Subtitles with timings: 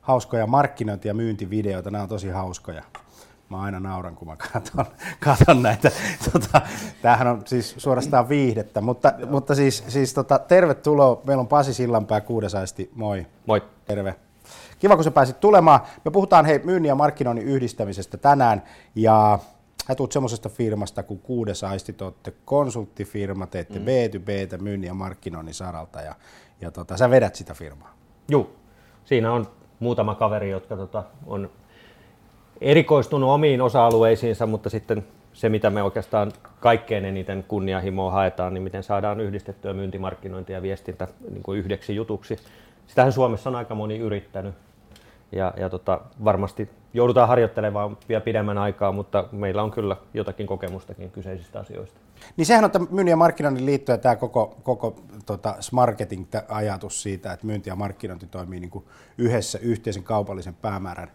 [0.00, 1.90] hauskoja markkinointi- ja myyntivideoita.
[1.90, 2.82] Nämä on tosi hauskoja.
[3.48, 4.84] Mä aina nauran, kun mä katson,
[5.20, 5.90] katson näitä.
[6.32, 6.62] Tota,
[7.02, 11.20] tämähän on siis suorastaan viihdettä, mutta, mutta siis, siis tota, tervetuloa.
[11.26, 12.90] Meillä on Pasi Sillanpää Kuudesaisti.
[12.94, 13.26] Moi.
[13.46, 13.62] Moi.
[13.84, 14.14] Terve.
[14.78, 15.80] Kiva, kun sä pääsit tulemaan.
[16.04, 18.62] Me puhutaan hei, myynnin ja markkinoinnin yhdistämisestä tänään.
[18.94, 19.38] Ja
[19.88, 23.84] sä tulet semmoisesta firmasta kuin Kuudesaisti, te olette konsulttifirma, teette mm.
[23.84, 26.00] B2B, myynnin ja markkinoinnin saralta.
[26.00, 26.14] Ja,
[26.60, 27.94] ja tota, sä vedät sitä firmaa.
[28.28, 28.50] Joo,
[29.04, 29.46] siinä on
[29.80, 31.50] muutama kaveri, jotka tota, on
[32.60, 38.82] erikoistunut omiin osa-alueisiinsa, mutta sitten se, mitä me oikeastaan kaikkein eniten kunnianhimoa haetaan, niin miten
[38.82, 42.36] saadaan yhdistettyä myyntimarkkinointi ja viestintä niin kuin yhdeksi jutuksi.
[42.86, 44.54] Sitähän Suomessa on aika moni yrittänyt
[45.32, 51.10] ja, ja tota, varmasti joudutaan harjoittelemaan vielä pidemmän aikaa, mutta meillä on kyllä jotakin kokemustakin
[51.10, 52.00] kyseisistä asioista.
[52.36, 57.46] Niin sehän on myynnin ja markkinoinnin liitto ja tämä koko, koko tota, marketing-ajatus siitä, että
[57.46, 58.84] myynti ja markkinointi toimii niin kuin
[59.18, 61.10] yhdessä yhteisen kaupallisen päämäärän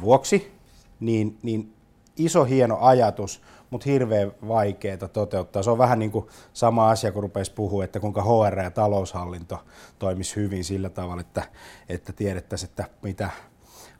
[0.00, 0.52] vuoksi,
[1.00, 1.72] niin, niin
[2.16, 5.62] iso hieno ajatus, mutta hirveän vaikeaa toteuttaa.
[5.62, 9.58] Se on vähän niin kuin sama asia, kun rupeisi puhua, että kuinka HR ja taloushallinto
[9.98, 11.42] toimisi hyvin sillä tavalla, että,
[11.88, 13.30] että tiedettäisiin, että mitä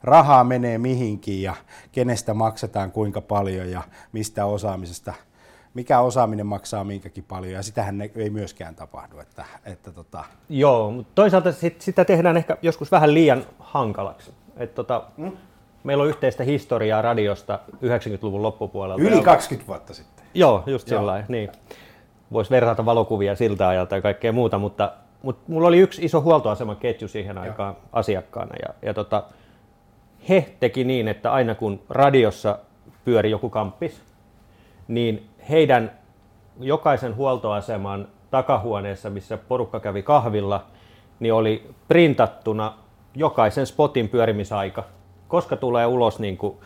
[0.07, 1.55] rahaa menee mihinkin ja
[1.91, 3.81] kenestä maksetaan kuinka paljon ja
[4.11, 5.13] mistä osaamisesta,
[5.73, 9.19] mikä osaaminen maksaa minkäkin paljon ja sitähän ei myöskään tapahdu.
[9.19, 10.23] Että, että tota...
[10.49, 14.33] Joo, mutta toisaalta sit, sitä tehdään ehkä joskus vähän liian hankalaksi.
[14.57, 15.31] Et tota, mm?
[15.83, 19.03] Meillä on yhteistä historiaa radiosta 90-luvun loppupuolella.
[19.03, 20.25] Yli 20 vuotta sitten.
[20.33, 21.49] Joo, just sillä niin.
[22.31, 27.07] Voisi verrata valokuvia siltä ajalta ja kaikkea muuta, mutta, mutta mulla oli yksi iso huoltoasemaketju
[27.07, 27.89] siihen aikaan Joo.
[27.93, 28.55] asiakkaana.
[28.67, 29.23] Ja, ja tota,
[30.29, 32.59] he teki niin, että aina kun radiossa
[33.05, 34.01] pyöri joku kamppis,
[34.87, 35.91] niin heidän
[36.59, 40.65] jokaisen huoltoaseman takahuoneessa, missä porukka kävi kahvilla,
[41.19, 42.73] niin oli printattuna
[43.15, 44.83] jokaisen spotin pyörimisaika.
[45.27, 46.57] Koska tulee ulos niin kuin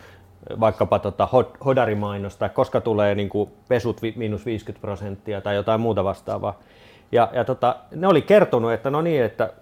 [0.60, 1.28] vaikkapa tota
[1.64, 6.58] hodarimainosta, tai koska tulee niin kuin pesut miinus 50 prosenttia tai jotain muuta vastaavaa.
[7.12, 9.52] Ja, ja tota, ne oli kertonut, että no niin, että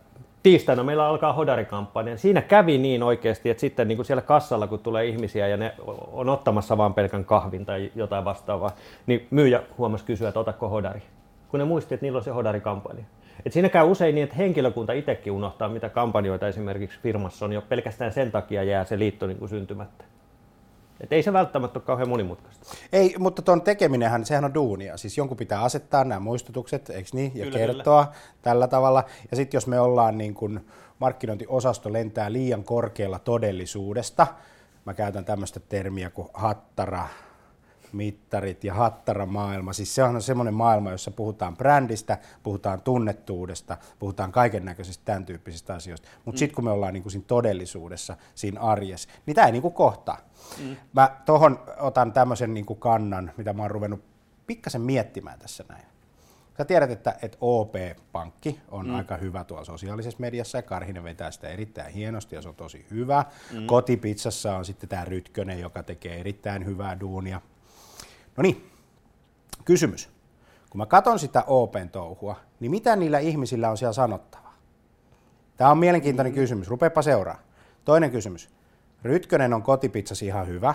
[0.43, 2.19] tiistaina meillä alkaa hodarikampanja.
[2.19, 5.75] Siinä kävi niin oikeasti, että sitten niin kuin siellä kassalla, kun tulee ihmisiä ja ne
[6.12, 8.71] on ottamassa vain pelkän kahvin tai jotain vastaavaa,
[9.06, 11.03] niin myyjä huomasi kysyä, että otako hodari.
[11.49, 13.05] Kun ne muisti, että niillä on se hodarikampanja.
[13.47, 17.62] Et siinä käy usein niin, että henkilökunta itsekin unohtaa, mitä kampanjoita esimerkiksi firmassa on, jo
[17.62, 20.05] pelkästään sen takia jää se liitto niin kuin syntymättä.
[21.00, 22.66] Et ei se välttämättä ole kauhean monimutkaista.
[22.93, 24.97] Ei, mutta tuon tekeminenhän, sehän on duunia.
[24.97, 28.19] Siis jonkun pitää asettaa nämä muistutukset, eikö niin, ja kyllä, kertoa kyllä.
[28.43, 29.05] tällä tavalla.
[29.31, 30.60] Ja sitten jos me ollaan niin kuin
[30.99, 34.27] markkinointiosasto lentää liian korkealla todellisuudesta,
[34.84, 37.09] mä käytän tämmöistä termiä kuin hattara,
[37.93, 39.72] mittarit ja hattaramaailma.
[39.72, 45.75] Siis se on semmoinen maailma, jossa puhutaan brändistä, puhutaan tunnettuudesta, puhutaan kaiken näköisistä tämän tyyppisistä
[45.75, 46.09] asioista.
[46.25, 46.39] Mutta mm.
[46.39, 49.75] sitten kun me ollaan niin kuin siinä todellisuudessa, siinä arjessa, niin tämä ei niin kuin
[49.75, 50.19] kohtaa.
[50.59, 50.77] Mm.
[50.92, 54.04] Mä tuohon otan tämmöisen niin kuin kannan, mitä mä oon ruvennut
[54.47, 55.91] pikkasen miettimään tässä näin.
[56.60, 58.95] Sä tiedät, että, että OP-pankki on mm.
[58.95, 62.87] aika hyvä tuolla sosiaalisessa mediassa ja Karhinen vetää sitä erittäin hienosti ja se on tosi
[62.91, 63.25] hyvä.
[63.53, 63.66] Mm.
[63.66, 67.41] Kotipizzassa on sitten tämä Rytkönen, joka tekee erittäin hyvää duunia.
[68.41, 68.71] No niin,
[69.65, 70.09] kysymys.
[70.71, 74.54] Kun mä katson sitä Open touhua, niin mitä niillä ihmisillä on siellä sanottavaa?
[75.57, 76.69] Tämä on mielenkiintoinen kysymys.
[76.69, 77.39] Rupeepa seuraa.
[77.84, 78.51] Toinen kysymys.
[79.03, 80.75] Rytkönen on kotipizzasi ihan hyvä.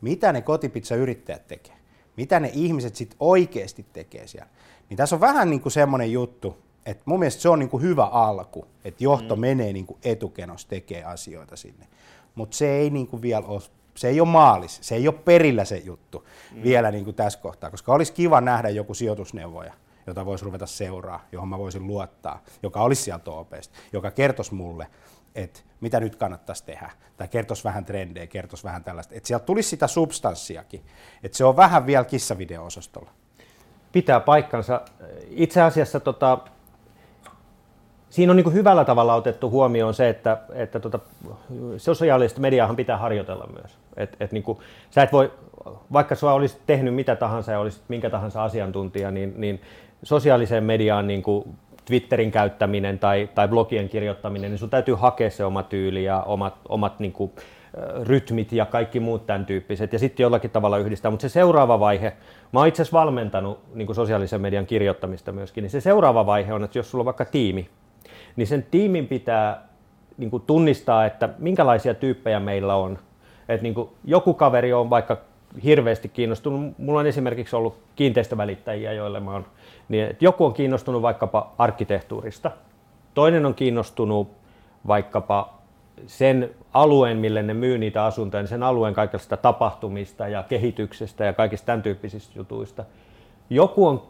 [0.00, 1.76] mitä ne kotipizzayrittäjät tekee,
[2.16, 4.48] mitä ne ihmiset sitten oikeasti tekee siellä.
[4.88, 7.82] Niin tässä on vähän niin kuin semmoinen juttu, että mun mielestä se on niin kuin
[7.82, 9.40] hyvä alku, että johto mm.
[9.40, 11.86] menee niin kuin etukenos tekee asioita sinne.
[12.34, 13.62] Mutta se ei niin kuin vielä ole
[13.94, 16.62] se ei ole maalis, se ei ole perillä se juttu mm.
[16.62, 19.72] vielä niin kuin tässä kohtaa, koska olisi kiva nähdä joku sijoitusneuvoja,
[20.06, 24.86] jota voisi ruveta seuraa, johon mä voisin luottaa, joka olisi sieltä OPsta, joka kertoisi mulle,
[25.34, 29.68] että mitä nyt kannattaisi tehdä, tai kertoisi vähän trendejä, kertoisi vähän tällaista, että sieltä tulisi
[29.68, 30.84] sitä substanssiakin,
[31.22, 33.10] että se on vähän vielä kissavideo-osastolla.
[33.92, 34.80] Pitää paikkansa.
[35.30, 36.38] Itse asiassa tota,
[38.14, 40.98] siinä on niin kuin hyvällä tavalla otettu huomioon se, että, että tota,
[41.76, 43.78] sosiaalista mediaahan pitää harjoitella myös.
[43.96, 44.58] Et, et niin kuin,
[44.90, 45.32] sä et voi,
[45.92, 49.60] vaikka sua olisit tehnyt mitä tahansa ja olisit minkä tahansa asiantuntija, niin, niin
[50.02, 51.44] sosiaaliseen mediaan niin kuin
[51.84, 56.54] Twitterin käyttäminen tai, tai blogien kirjoittaminen, niin sun täytyy hakea se oma tyyli ja omat,
[56.68, 57.32] omat niin kuin,
[58.02, 61.10] rytmit ja kaikki muut tämän tyyppiset ja sitten jollakin tavalla yhdistää.
[61.10, 62.12] Mutta se seuraava vaihe,
[62.52, 66.64] mä oon itse asiassa valmentanut niin sosiaalisen median kirjoittamista myöskin, niin se seuraava vaihe on,
[66.64, 67.68] että jos sulla on vaikka tiimi,
[68.36, 69.68] niin sen tiimin pitää
[70.16, 72.98] niin kuin tunnistaa, että minkälaisia tyyppejä meillä on.
[73.48, 75.16] Että niin kuin joku kaveri on vaikka
[75.64, 79.46] hirveästi kiinnostunut, mulla on esimerkiksi ollut kiinteistövälittäjiä, joille mä oon,
[79.88, 82.50] niin että joku on kiinnostunut vaikkapa arkkitehtuurista,
[83.14, 84.28] toinen on kiinnostunut
[84.86, 85.58] vaikkapa
[86.06, 91.32] sen alueen, mille ne myy niitä asuntoja, niin sen alueen kaikista tapahtumista ja kehityksestä ja
[91.32, 92.84] kaikista tämän tyyppisistä jutuista.
[93.50, 94.02] Joku on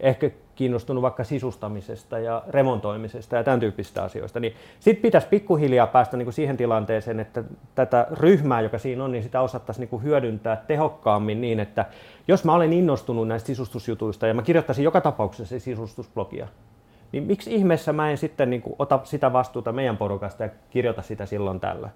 [0.00, 6.16] ehkä kiinnostunut vaikka sisustamisesta ja remontoimisesta ja tämän tyyppisistä asioista, niin sitten pitäisi pikkuhiljaa päästä
[6.16, 7.44] niin kuin siihen tilanteeseen, että
[7.74, 11.86] tätä ryhmää, joka siinä on, niin sitä osattaisiin niin kuin hyödyntää tehokkaammin niin, että
[12.28, 16.48] jos mä olen innostunut näistä sisustusjutuista ja mä kirjoittaisin joka tapauksessa sisustusblogia,
[17.12, 21.02] niin miksi ihmeessä mä en sitten niin kuin ota sitä vastuuta meidän porukasta ja kirjoita
[21.02, 21.88] sitä silloin tällä.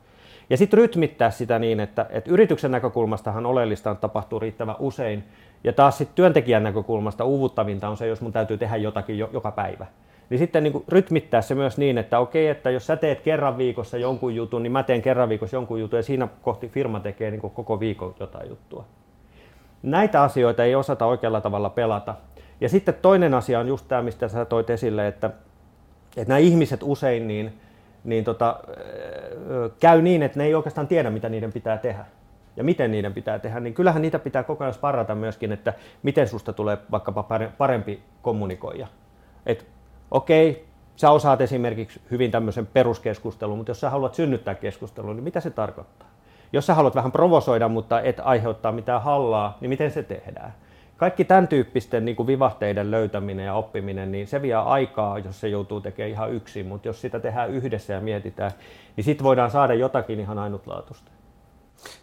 [0.50, 5.24] Ja sitten rytmittää sitä niin, että, että yrityksen näkökulmastahan oleellista on tapahtuu riittävän usein,
[5.64, 9.50] ja taas sitten työntekijän näkökulmasta uuvuttavinta on se, jos mun täytyy tehdä jotakin jo, joka
[9.50, 9.86] päivä.
[10.30, 13.98] Niin sitten niin rytmittää se myös niin, että okei, että jos sä teet kerran viikossa
[13.98, 17.40] jonkun jutun, niin mä teen kerran viikossa jonkun jutun ja siinä kohti firma tekee niin
[17.40, 18.84] koko viikon jotain juttua.
[19.82, 22.14] Näitä asioita ei osata oikealla tavalla pelata.
[22.60, 25.30] Ja sitten toinen asia on just tämä, mistä sä toit esille, että,
[26.16, 27.52] että nämä ihmiset usein niin,
[28.06, 28.60] niin tota,
[29.80, 32.04] käy niin, että ne ei oikeastaan tiedä, mitä niiden pitää tehdä
[32.56, 35.72] ja miten niiden pitää tehdä, niin kyllähän niitä pitää koko ajan sparrata myöskin, että
[36.02, 37.24] miten susta tulee vaikkapa
[37.58, 38.86] parempi kommunikoija.
[39.46, 39.66] Et
[40.10, 40.66] okei,
[40.96, 45.50] sä osaat esimerkiksi hyvin tämmöisen peruskeskustelun, mutta jos sä haluat synnyttää keskustelun, niin mitä se
[45.50, 46.08] tarkoittaa?
[46.52, 50.54] Jos sä haluat vähän provosoida, mutta et aiheuttaa mitään hallaa, niin miten se tehdään?
[50.96, 55.48] Kaikki tämän tyyppisten niin kuin vivahteiden löytäminen ja oppiminen, niin se vie aikaa, jos se
[55.48, 58.50] joutuu tekemään ihan yksin, mutta jos sitä tehdään yhdessä ja mietitään,
[58.96, 61.10] niin sitten voidaan saada jotakin ihan ainutlaatuista.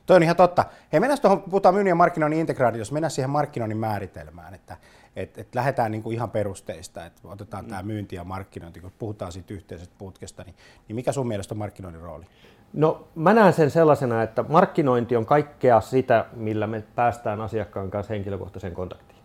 [0.05, 0.65] Toi on ihan totta.
[0.93, 4.77] Hei, mennään tuohon, puhutaan myynnin ja markkinoinnin integraatiosta, mennään siihen markkinoinnin määritelmään, että
[5.15, 7.69] et, et lähdetään niinku ihan perusteista, että otetaan mm.
[7.69, 10.55] tämä myynti ja markkinointi, kun puhutaan siitä yhteisestä putkesta, niin,
[10.87, 12.25] niin mikä sun mielestä on markkinoinnin rooli?
[12.73, 18.13] No mä näen sen sellaisena, että markkinointi on kaikkea sitä, millä me päästään asiakkaan kanssa
[18.13, 19.19] henkilökohtaiseen kontaktiin.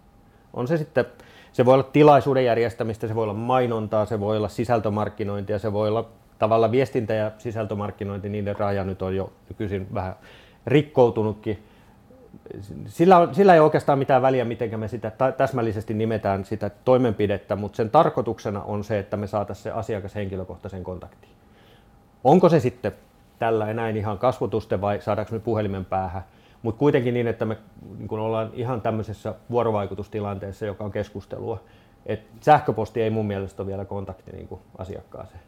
[0.54, 1.04] On se sitten,
[1.52, 5.88] se voi olla tilaisuuden järjestämistä, se voi olla mainontaa, se voi olla sisältömarkkinointia, se voi
[5.88, 6.08] olla
[6.38, 10.14] tavalla viestintä- ja sisältömarkkinointi, niiden raja nyt on jo nykyisin vähän
[10.66, 11.62] rikkoutunutkin.
[12.86, 17.90] Sillä, sillä ei oikeastaan mitään väliä, miten me sitä täsmällisesti nimetään sitä toimenpidettä, mutta sen
[17.90, 21.32] tarkoituksena on se, että me saataisiin se asiakas henkilökohtaisen kontaktiin.
[22.25, 22.92] Onko se sitten
[23.38, 26.25] tällä näin ihan kasvotusten vai saadaanko me puhelimen päähän,
[26.62, 27.57] mutta kuitenkin niin, että me
[27.99, 31.62] niin kun ollaan ihan tämmöisessä vuorovaikutustilanteessa, joka on keskustelua.
[32.07, 35.40] Et sähköposti ei mun mielestä ole vielä kontakti niin kuin asiakkaaseen.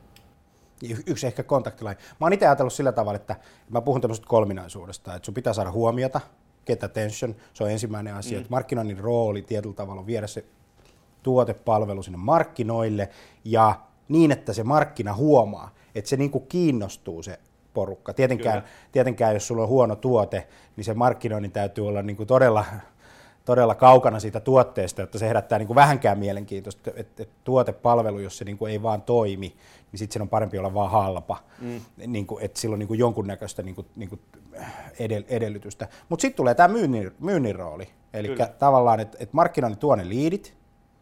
[0.82, 1.96] Niin yksi ehkä kontaktilain.
[1.96, 3.36] Mä oon itse ajatellut sillä tavalla, että
[3.70, 6.20] mä puhun tämmöisestä kolminaisuudesta, että sun pitää saada huomiota,
[6.66, 8.40] get attention, se on ensimmäinen asia, mm.
[8.40, 10.44] että markkinoinnin rooli tietyllä tavalla on viedä se
[11.22, 13.08] tuotepalvelu sinne markkinoille
[13.44, 17.38] ja niin, että se markkina huomaa, että se niinku kiinnostuu se
[17.74, 18.14] porukka.
[18.14, 20.46] Tietenkään, tietenkään, jos sulla on huono tuote,
[20.76, 22.64] niin se markkinoinnin täytyy olla niinku todella
[23.44, 28.38] todella kaukana siitä tuotteesta, että se herättää niin kuin vähänkään mielenkiintoista, että, että tuotepalvelu, jos
[28.38, 29.56] se niin kuin ei vaan toimi,
[29.92, 31.80] niin sitten sen on parempi olla vaan halpa, mm.
[32.06, 34.20] niin kuin, että sillä on niin kuin jonkunnäköistä niin kuin, niin kuin
[35.28, 35.88] edellytystä.
[36.08, 40.54] Mutta sitten tulee tämä myynnin, myynnin rooli, eli tavallaan, että, että markkinoinnin tuo ne liidit,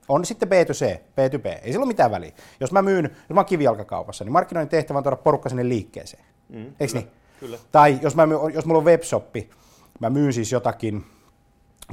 [0.08, 2.32] on sitten B2C, B2B, ei sillä ole mitään väliä.
[2.60, 6.24] Jos mä myyn, jos mä oon kivijalkakaupassa, niin markkinoinnin tehtävä on tuoda porukka sinne liikkeeseen,
[6.48, 7.10] mm, eikö kyllä, niin?
[7.40, 7.58] Kyllä.
[7.72, 9.50] Tai jos, mä, jos mulla on webshoppi,
[10.00, 11.04] mä myyn siis jotakin,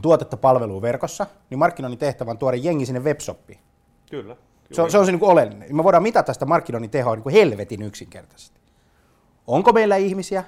[0.01, 3.59] tuotetta palvelua verkossa, niin markkinoinnin tehtävä on tuoda jengi sinne webshoppiin.
[4.09, 4.35] Kyllä.
[4.71, 5.75] Se on, se on se niin kuin oleellinen.
[5.75, 8.59] Me voidaan mitata sitä markkinoinnin tehoa niin kuin helvetin yksinkertaisesti.
[9.47, 10.43] Onko meillä ihmisiä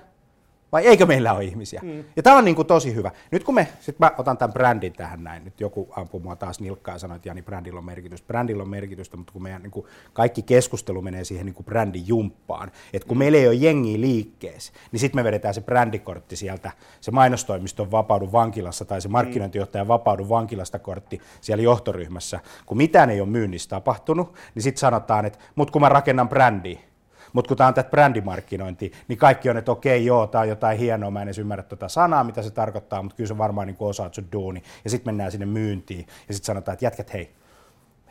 [0.71, 1.81] Vai eikö meillä ole ihmisiä?
[1.83, 2.03] Mm.
[2.15, 3.12] Ja tämä on niin kuin tosi hyvä.
[3.31, 6.59] Nyt kun me, sit mä otan tämän brändin tähän näin, nyt joku ampuu mua taas
[6.59, 8.27] nilkkaa ja sanoo, että Jani, brändillä on merkitystä.
[8.27, 12.07] Brändillä on merkitystä, mutta kun meidän niin kuin kaikki keskustelu menee siihen niin kuin brändin
[12.07, 13.19] jumppaan, että kun mm.
[13.19, 16.71] meillä ei ole jengiä liikkeessä, niin sitten me vedetään se brändikortti sieltä,
[17.01, 22.39] se mainostoimiston vapaudu vankilassa tai se markkinointijohtajan vapaudu vankilasta kortti siellä johtoryhmässä.
[22.65, 26.79] Kun mitään ei ole myynnissä tapahtunut, niin sitten sanotaan, että mutta kun mä rakennan brändiä,
[27.34, 30.77] mutta kun tämä on tätä brändimarkkinointi, niin kaikki on, että okei, joo, tämä on jotain
[30.77, 33.77] hienoa, mä en edes ymmärrä tuota sanaa, mitä se tarkoittaa, mutta kyllä se varmaan niin
[33.79, 34.63] osaat sun duuni.
[34.84, 37.31] Ja sitten mennään sinne myyntiin ja sitten sanotaan, että jätkät, hei,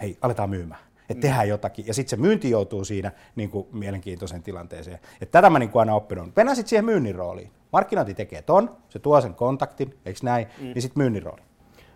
[0.01, 0.81] hei, aletaan myymään.
[1.09, 1.87] Että tehdään jotakin.
[1.87, 4.99] Ja sitten se myynti joutuu siinä niin kuin mielenkiintoiseen tilanteeseen.
[5.21, 6.37] Että tätä mä niin kuin aina oppinut.
[6.37, 7.51] Mennään sitten siihen myynnin rooliin.
[7.73, 10.65] Markkinointi tekee ton, se tuo sen kontaktin, eikö näin, mm.
[10.65, 11.41] niin sitten myynnin rooli.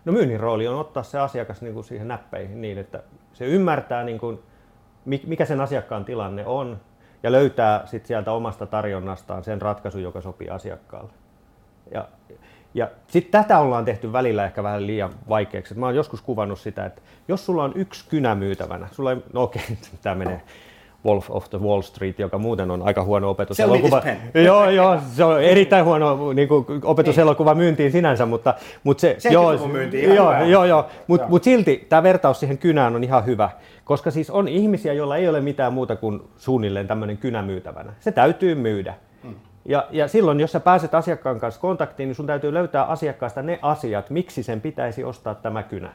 [0.05, 4.03] No myynnin rooli on ottaa se asiakas niin kuin siihen näppeihin niin, että se ymmärtää,
[4.03, 4.39] niin kuin,
[5.05, 6.81] mikä sen asiakkaan tilanne on,
[7.23, 11.11] ja löytää sit sieltä omasta tarjonnastaan sen ratkaisun, joka sopii asiakkaalle.
[11.93, 12.07] Ja,
[12.73, 15.73] ja sitten tätä ollaan tehty välillä ehkä vähän liian vaikeaksi.
[15.73, 19.43] Mä oon joskus kuvannut sitä, että jos sulla on yksi kynä myytävänä, sulla ei, no
[19.43, 19.63] okei,
[20.01, 20.41] tämä menee
[21.05, 24.01] Wolf of the Wall Street, joka muuten on aika huono opetuselokuva.
[24.33, 28.53] Joo, joo, se on erittäin huono niin kuin, opetuselokuva myyntiin sinänsä, mutta,
[28.83, 33.03] mutta se, joo, myyntiin, joo, joo, joo, mutta mut silti tämä vertaus siihen kynään on
[33.03, 33.49] ihan hyvä,
[33.83, 37.93] koska siis on ihmisiä, joilla ei ole mitään muuta kuin suunnilleen tämmöinen kynä myytävänä.
[37.99, 38.93] Se täytyy myydä.
[39.23, 39.35] Hmm.
[39.65, 43.59] Ja, ja silloin, jos sä pääset asiakkaan kanssa kontaktiin, niin sun täytyy löytää asiakkaasta ne
[43.61, 45.93] asiat, miksi sen pitäisi ostaa tämä kynä.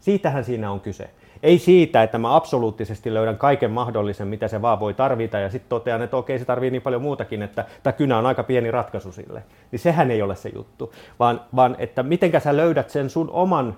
[0.00, 1.10] Siitähän siinä on kyse.
[1.42, 5.68] Ei siitä, että mä absoluuttisesti löydän kaiken mahdollisen, mitä se vaan voi tarvita, ja sitten
[5.68, 9.12] totean, että okei, se tarvii niin paljon muutakin, että tämä kynä on aika pieni ratkaisu
[9.12, 9.42] sille.
[9.70, 13.76] Niin sehän ei ole se juttu, vaan, vaan että mitenkä sä löydät sen sun oman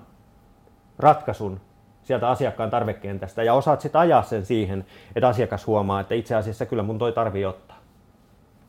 [0.99, 1.61] ratkaisun
[2.03, 6.65] sieltä asiakkaan tarvekentästä ja osaat sitten ajaa sen siihen, että asiakas huomaa, että itse asiassa
[6.65, 7.77] kyllä mun toi tarvii ottaa.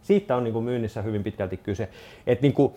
[0.02, 1.88] Siitä on niin kuin myynnissä hyvin pitkälti kyse.
[2.26, 2.72] Että niin kuin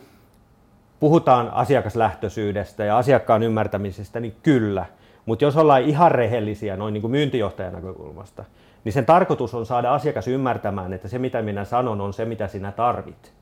[1.00, 4.86] puhutaan asiakaslähtöisyydestä ja asiakkaan ymmärtämisestä, niin kyllä.
[5.30, 8.46] Mutta jos ollaan ihan rehellisiä noin niin kuin myyntijohtajan näkökulmasta,
[8.84, 12.48] niin sen tarkoitus on saada asiakas ymmärtämään, että se mitä minä sanon on se, mitä
[12.48, 13.34] sinä tarvit.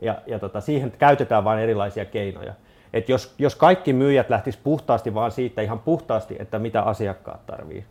[0.00, 2.54] Ja, ja tota, siihen käytetään vain erilaisia keinoja.
[2.92, 7.84] Et jos, jos kaikki myyjät lähtis puhtaasti vaan siitä ihan puhtaasti, että mitä asiakkaat tarvii,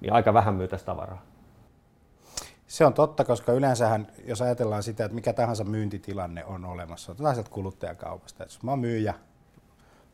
[0.00, 1.22] niin aika vähän myytäisi tavaraa.
[2.66, 7.34] Se on totta, koska yleensähän, jos ajatellaan sitä, että mikä tahansa myyntitilanne on olemassa, otetaan
[7.34, 8.42] sieltä kuluttajakaupasta.
[8.42, 9.14] Jos mä oon myyjä,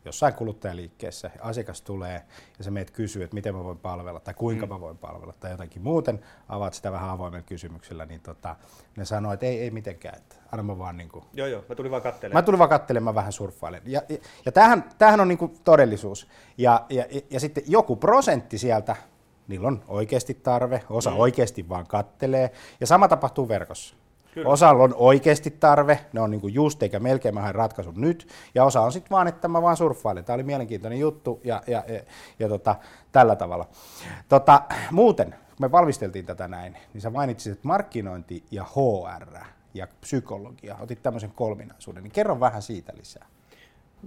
[0.05, 2.23] jossain kuluttajaliikkeessä asiakas tulee
[2.59, 4.73] ja se meet kysyy, että miten mä voin palvella tai kuinka mm.
[4.73, 8.57] mä voin palvella tai jotakin muuten, avaat sitä vähän avoimella kysymyksellä, niin tota,
[8.97, 11.25] ne sanoo, että ei, ei mitenkään, että anna mä vaan niin kuin...
[11.33, 12.43] Joo, joo, mä tulin vaan kattelemaan.
[12.43, 13.83] Mä tulin vaan kattelemaan, vähän surffailen.
[13.85, 16.29] Ja, ja, ja tämähän, tämähän on niin kuin todellisuus.
[16.59, 18.97] Ja, ja, ja, ja sitten joku prosentti sieltä,
[19.49, 21.17] niillä on oikeasti tarve, osa mm.
[21.17, 23.95] oikeasti vaan kattelee, ja sama tapahtuu verkossa.
[24.35, 24.49] Kyllä.
[24.49, 28.81] Osalla on oikeasti tarve, ne on niinku just eikä melkein mä ratkaisun nyt, ja osa
[28.81, 30.25] on sitten vaan, että mä vaan surffailen.
[30.25, 32.01] Tämä oli mielenkiintoinen juttu ja, ja, ja,
[32.39, 32.77] ja tota,
[33.13, 33.67] tällä tavalla.
[34.29, 39.37] Tota, muuten, kun me valmisteltiin tätä näin, niin sä mainitsit, että markkinointi ja HR
[39.75, 43.27] ja psykologia, otit tämmöisen kolminaisuuden, niin kerro vähän siitä lisää.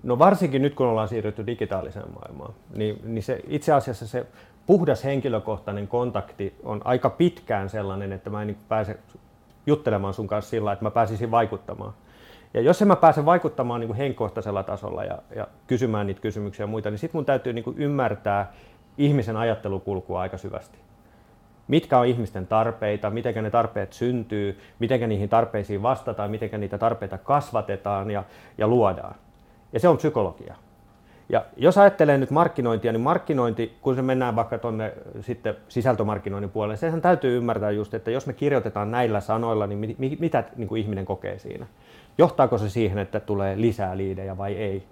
[0.03, 4.25] No varsinkin nyt, kun ollaan siirrytty digitaaliseen maailmaan, niin, niin se, itse asiassa se
[4.65, 8.99] puhdas henkilökohtainen kontakti on aika pitkään sellainen, että mä en niin pääse
[9.65, 11.93] juttelemaan sun kanssa sillä, että mä pääsisin vaikuttamaan.
[12.53, 16.63] Ja jos en mä pääse vaikuttamaan niin kuin henkkohtaisella tasolla ja, ja kysymään niitä kysymyksiä
[16.63, 18.53] ja muita, niin sitten mun täytyy niin kuin ymmärtää
[18.97, 20.77] ihmisen ajattelukulkua aika syvästi.
[21.67, 27.17] Mitkä on ihmisten tarpeita, miten ne tarpeet syntyy, miten niihin tarpeisiin vastataan, miten niitä tarpeita
[27.17, 28.23] kasvatetaan ja,
[28.57, 29.15] ja luodaan.
[29.73, 30.55] Ja se on psykologia.
[31.29, 36.77] Ja jos ajattelee nyt markkinointia, niin markkinointi, kun se mennään vaikka tuonne sitten sisältömarkkinoinnin puolelle,
[36.77, 40.67] sehän täytyy ymmärtää just, että jos me kirjoitetaan näillä sanoilla, niin mit, mit, mitä niin
[40.67, 41.65] kuin ihminen kokee siinä?
[42.17, 44.83] Johtaako se siihen, että tulee lisää liidejä vai ei?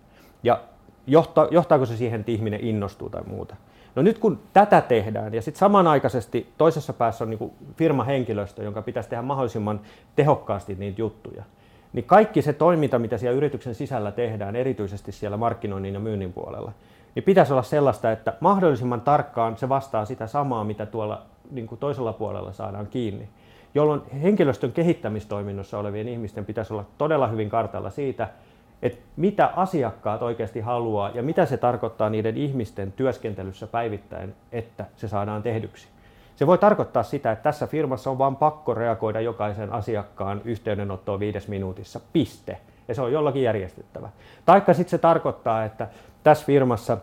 [0.44, 0.62] Ja
[1.08, 3.56] johta, johtaako se siihen, että ihminen innostuu tai muuta?
[3.96, 9.10] No nyt kun tätä tehdään ja sitten samanaikaisesti toisessa päässä on niin firmahenkilöstö, jonka pitäisi
[9.10, 9.80] tehdä mahdollisimman
[10.16, 11.44] tehokkaasti niitä juttuja,
[11.94, 16.72] niin kaikki se toiminta, mitä siellä yrityksen sisällä tehdään, erityisesti siellä markkinoinnin ja myynnin puolella,
[17.16, 21.22] niin pitäisi olla sellaista, että mahdollisimman tarkkaan se vastaa sitä samaa, mitä tuolla
[21.52, 23.30] niin kuin toisella puolella saadaan kiinni.
[23.76, 28.30] Jolloin henkilöstön kehittämistoiminnossa olevien ihmisten pitäisi olla todella hyvin kartalla siitä,
[28.82, 35.08] että mitä asiakkaat oikeasti haluaa ja mitä se tarkoittaa niiden ihmisten työskentelyssä päivittäin, että se
[35.08, 35.88] saadaan tehdyksi.
[36.42, 41.48] Se voi tarkoittaa sitä, että tässä firmassa on vain pakko reagoida jokaisen asiakkaan yhteydenottoon viides
[41.48, 42.58] minuutissa, piste.
[42.88, 44.10] Ja se on jollakin järjestettävä.
[44.46, 45.88] Taikka sitten se tarkoittaa, että
[46.24, 46.98] tässä firmassa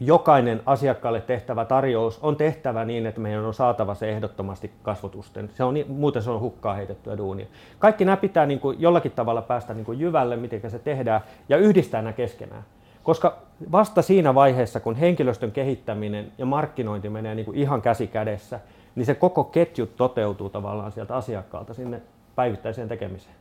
[0.00, 5.50] jokainen asiakkaalle tehtävä tarjous on tehtävä niin, että meidän on saatava se ehdottomasti kasvotusten.
[5.54, 7.46] Se on, muuten se on hukkaa heitettyä duunia.
[7.78, 11.56] Kaikki nämä pitää niin kuin jollakin tavalla päästä niin kuin jyvälle, miten se tehdään, ja
[11.56, 12.62] yhdistää nämä keskenään.
[13.10, 13.38] Koska
[13.72, 18.60] vasta siinä vaiheessa, kun henkilöstön kehittäminen ja markkinointi menee niin kuin ihan käsi kädessä,
[18.94, 22.02] niin se koko ketju toteutuu tavallaan sieltä asiakkaalta sinne
[22.34, 23.34] päivittäiseen tekemiseen.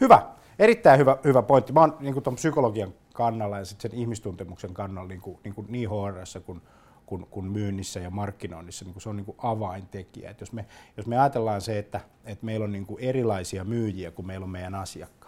[0.00, 0.22] Hyvä.
[0.58, 1.72] Erittäin hyvä, hyvä pointti.
[1.72, 5.66] Mä oon niin tuon psykologian kannalla ja sitten sen ihmistuntemuksen kannalla niin, kuin, niin, kuin
[5.70, 6.62] niin HRS kuin,
[7.06, 8.84] kuin, kuin myynnissä ja markkinoinnissa.
[8.84, 10.30] Niin kuin se on niin kuin avaintekijä.
[10.30, 14.10] Et jos, me, jos me ajatellaan se, että, että meillä on niin kuin erilaisia myyjiä
[14.10, 15.23] kuin meillä on meidän asiakkaat,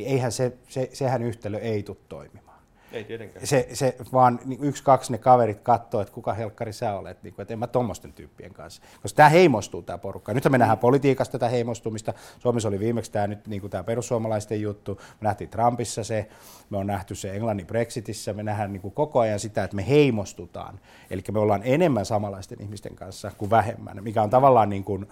[0.00, 2.49] niin eihän se, se, sehän yhtälö ei tule toimimaan.
[2.92, 3.46] Ei tietenkään.
[3.46, 7.34] Se, se vaan niin yksi, kaksi ne kaverit katsoo, että kuka helkkari sä olet, niin
[7.34, 8.82] kuin, että en mä tuommoisten tyyppien kanssa.
[9.02, 10.34] Koska tämä heimostuu tämä porukka.
[10.34, 12.14] Nyt me nähdään politiikasta tätä heimostumista.
[12.38, 14.94] Suomessa oli viimeksi tämä, nyt, niin kuin tämä perussuomalaisten juttu.
[14.94, 16.28] Me nähtiin Trumpissa se,
[16.70, 18.32] me on nähty se Englannin Brexitissä.
[18.32, 20.80] Me nähdään niin kuin koko ajan sitä, että me heimostutaan.
[21.10, 25.06] Eli me ollaan enemmän samanlaisten ihmisten kanssa kuin vähemmän, mikä on tavallaan niin kuin,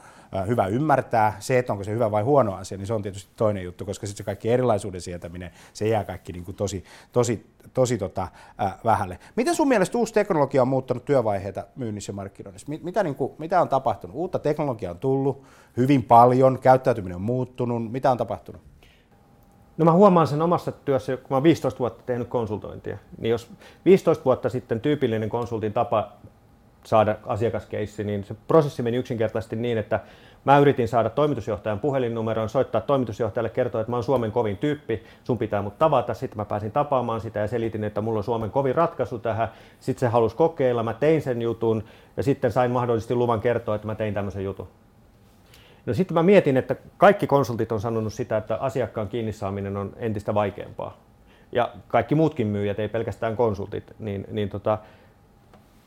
[0.46, 1.36] hyvä ymmärtää.
[1.38, 4.06] Se, että onko se hyvä vai huono asia, niin se on tietysti toinen juttu, koska
[4.06, 8.28] sitten se kaikki erilaisuuden sietäminen, se jää kaikki niin kuin tosi, tosi, tosi tota,
[8.62, 9.18] äh, vähälle.
[9.36, 12.72] Miten sun mielestä uusi teknologia on muuttanut työvaiheita myynnissä ja markkinoinnissa?
[12.82, 14.16] Mitä, niin kuin, mitä on tapahtunut?
[14.16, 15.42] Uutta teknologiaa on tullut
[15.76, 17.92] hyvin paljon, käyttäytyminen on muuttunut.
[17.92, 18.62] Mitä on tapahtunut?
[19.76, 23.50] No mä huomaan sen omassa työssä, kun mä oon 15 vuotta tehnyt konsultointia, niin jos
[23.84, 26.12] 15 vuotta sitten tyypillinen konsultin tapa
[26.84, 30.00] saada asiakaskeissi, niin se prosessi meni yksinkertaisesti niin, että
[30.44, 35.38] mä yritin saada toimitusjohtajan puhelinnumeron, soittaa toimitusjohtajalle, kertoa, että mä oon Suomen kovin tyyppi, sun
[35.38, 36.14] pitää mut tavata.
[36.14, 39.48] Sitten mä pääsin tapaamaan sitä ja selitin, että mulla on Suomen kovin ratkaisu tähän.
[39.80, 41.84] Sitten se halusi kokeilla, mä tein sen jutun
[42.16, 44.68] ja sitten sain mahdollisesti luvan kertoa, että mä tein tämmöisen jutun.
[45.86, 49.92] No sitten mä mietin, että kaikki konsultit on sanonut sitä, että asiakkaan kiinni saaminen on
[49.96, 50.96] entistä vaikeampaa.
[51.52, 54.78] Ja kaikki muutkin myyjät, ei pelkästään konsultit, niin, niin tota,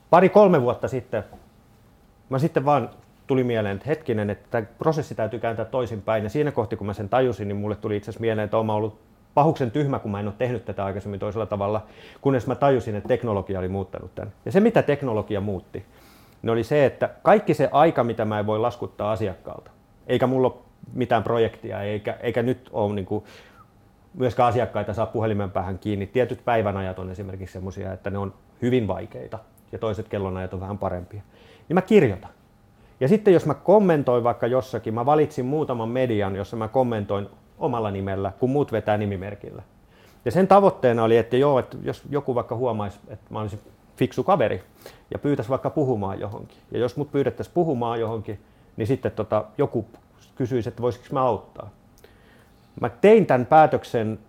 [0.10, 1.24] pari-kolme vuotta sitten
[2.32, 2.90] mä sitten vaan
[3.28, 6.24] tuli mieleen, että hetkinen, että tämä prosessi täytyy kääntää toisinpäin.
[6.24, 8.70] Ja siinä kohti, kun mä sen tajusin, niin mulle tuli itse asiassa mieleen, että olen
[8.70, 9.00] ollut
[9.34, 11.86] pahuksen tyhmä, kun mä en ole tehnyt tätä aikaisemmin toisella tavalla,
[12.22, 14.34] kunnes mä tajusin, että teknologia oli muuttanut tämän.
[14.46, 15.86] Ja se, mitä teknologia muutti,
[16.42, 19.72] niin oli se, että kaikki se aika, mitä mä en voi laskuttaa asiakkaalta,
[20.08, 20.62] eikä mulla ole
[20.94, 23.24] mitään projektia, eikä, eikä nyt ole niin kuin,
[24.14, 26.08] myöskään asiakkaita saa puhelimen päähän kiinni.
[26.08, 29.40] Tietyt päivänajat on esimerkiksi sellaisia, että ne on hyvin vaikeita
[29.72, 31.22] ja toiset kellonajat on vähän parempia.
[31.70, 32.30] Niin mä kirjoitan.
[33.02, 37.92] Ja sitten jos mä kommentoin vaikka jossakin, mä valitsin muutaman median, jossa mä kommentoin omalla
[37.92, 39.64] nimellä, kun muut vetää nimimerkillä.
[40.26, 43.60] Ja sen tavoitteena oli, että joo, että jos joku vaikka huomaisi, että mä olisin
[43.96, 44.64] fiksu kaveri
[45.12, 46.58] ja pyytäisi vaikka puhumaan johonkin.
[46.72, 48.40] Ja jos mut pyydettäisiin puhumaan johonkin,
[48.78, 49.86] niin sitten tota, joku
[50.36, 51.70] kysyisi, että voisiko mä auttaa.
[52.82, 54.20] Mä tein tämän päätöksen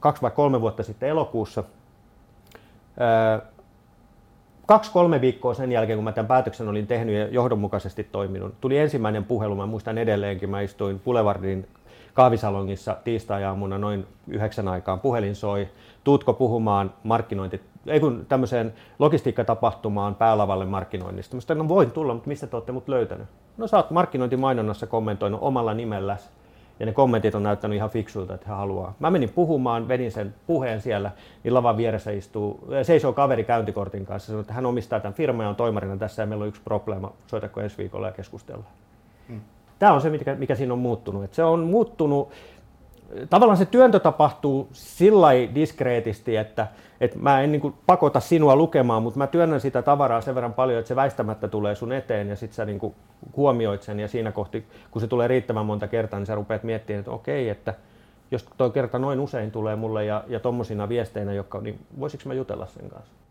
[0.00, 1.64] kaksi vai kolme vuotta sitten elokuussa
[4.72, 9.24] kaksi-kolme viikkoa sen jälkeen, kun mä tämän päätöksen olin tehnyt ja johdonmukaisesti toiminut, tuli ensimmäinen
[9.24, 11.68] puhelu, mä muistan edelleenkin, mä istuin Boulevardin
[12.14, 15.68] kahvisalongissa tiistai-aamuna noin yhdeksän aikaan, puhelin soi,
[16.04, 21.36] tuutko puhumaan markkinointi, ei kun tämmöiseen logistiikkatapahtumaan päälavalle markkinoinnista.
[21.36, 23.26] Mä sanoin, no voin tulla, mutta mistä te olette mut löytänyt?
[23.56, 26.28] No sä oot markkinointimainonnassa kommentoinut omalla nimelläsi
[26.82, 28.94] ja ne kommentit on näyttänyt ihan fiksuilta, että he haluaa.
[29.00, 31.10] Mä menin puhumaan, vedin sen puheen siellä,
[31.44, 35.50] niin lavan vieressä istuu, seisoo kaveri käyntikortin kanssa, sanoi, että hän omistaa tämän firman ja
[35.50, 38.70] on toimarina tässä ja meillä on yksi probleema, soitako ensi viikolla ja keskustellaan.
[39.28, 39.40] Hmm.
[39.78, 41.24] Tämä on se, mikä, mikä siinä on muuttunut.
[41.24, 42.30] Että se on muuttunut
[43.30, 46.66] tavallaan se työntö tapahtuu sillä diskreetisti, että,
[47.00, 50.78] että mä en niin pakota sinua lukemaan, mutta mä työnnän sitä tavaraa sen verran paljon,
[50.78, 52.94] että se väistämättä tulee sun eteen ja sitten sä niin
[53.36, 57.00] huomioit sen ja siinä kohti, kun se tulee riittävän monta kertaa, niin sä rupeat miettimään,
[57.00, 57.74] että okei, että
[58.30, 62.34] jos toi kerta noin usein tulee mulle ja, ja tommosina viesteinä, jotka, niin voisiko mä
[62.34, 63.21] jutella sen kanssa?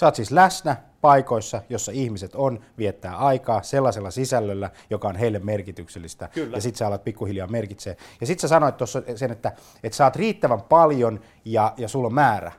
[0.00, 5.38] Sä oot siis läsnä paikoissa, jossa ihmiset on, viettää aikaa sellaisella sisällöllä, joka on heille
[5.38, 6.28] merkityksellistä.
[6.28, 6.56] Kyllä.
[6.56, 7.96] Ja sit sä alat pikkuhiljaa merkitsee.
[8.20, 9.52] Ja sit sä sanoit tuossa sen, että,
[9.82, 12.52] että sä oot riittävän paljon ja, ja sulla on määrä.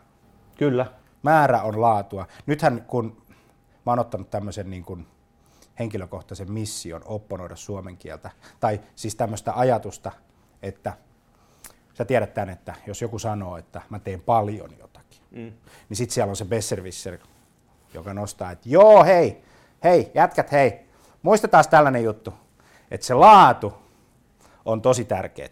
[0.58, 0.86] Kyllä.
[1.24, 2.28] Määrä on laatua.
[2.46, 3.22] Nythän kun
[3.86, 5.08] mä oon ottanut tämmöisen niin kuin
[5.80, 10.12] henkilökohtaisen mission opponoida suomen kieltä, tai siis tämmöistä ajatusta,
[10.62, 10.94] että
[11.98, 15.54] sä tiedät tämän, että jos joku sanoo, että mä teen paljon jotakin, mm.
[15.90, 17.18] niin sitten siellä on se Besserwisser,
[17.94, 19.44] joka nostaa, että joo, hei,
[19.84, 20.80] hei, jätkät, hei,
[21.22, 22.34] muistetaan tällainen juttu,
[22.92, 23.74] että se laatu
[24.66, 25.50] on tosi tärkeää.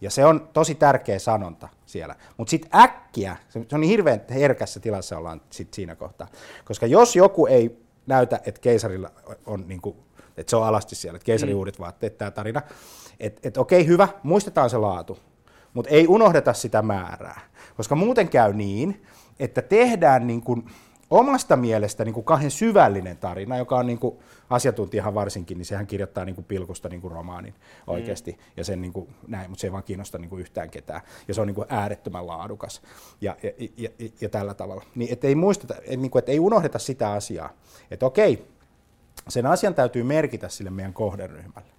[0.00, 2.14] Ja se on tosi tärkeä sanonta siellä.
[2.36, 6.28] Mutta sitten äkkiä, se on niin hirveän herkässä tilassa ollaan sit siinä kohtaa.
[6.64, 9.10] Koska jos joku ei näytä, että keisarilla
[9.46, 9.96] on, niin kuin,
[10.36, 11.58] että se on alasti siellä, että keisari mm.
[11.58, 12.62] uudet vaatteet, tämä tarina,
[13.20, 15.18] että et, okei, hyvä, muistetaan se laatu.
[15.74, 17.40] Mutta ei unohdeta sitä määrää.
[17.76, 19.02] Koska muuten käy niin,
[19.38, 20.64] että tehdään niin kuin
[21.10, 24.18] omasta mielestä niin kuin kahden syvällinen tarina, joka on niin kuin,
[24.50, 27.54] asiantuntijahan varsinkin, niin sehän kirjoittaa niin kuin pilkusta niin kuin romaanin
[27.86, 28.38] oikeasti, mm.
[28.56, 31.34] ja sen niin kuin, näin, mutta se ei vaan kiinnosta niin kuin yhtään ketään, ja
[31.34, 32.82] se on niin kuin äärettömän laadukas,
[33.20, 34.84] ja, ja, ja, ja, ja tällä tavalla.
[34.94, 37.50] Niin, että ei, muisteta, et, niin kuin, että ei unohdeta sitä asiaa,
[37.90, 38.48] että okei,
[39.28, 41.73] sen asian täytyy merkitä sille meidän kohderyhmälle.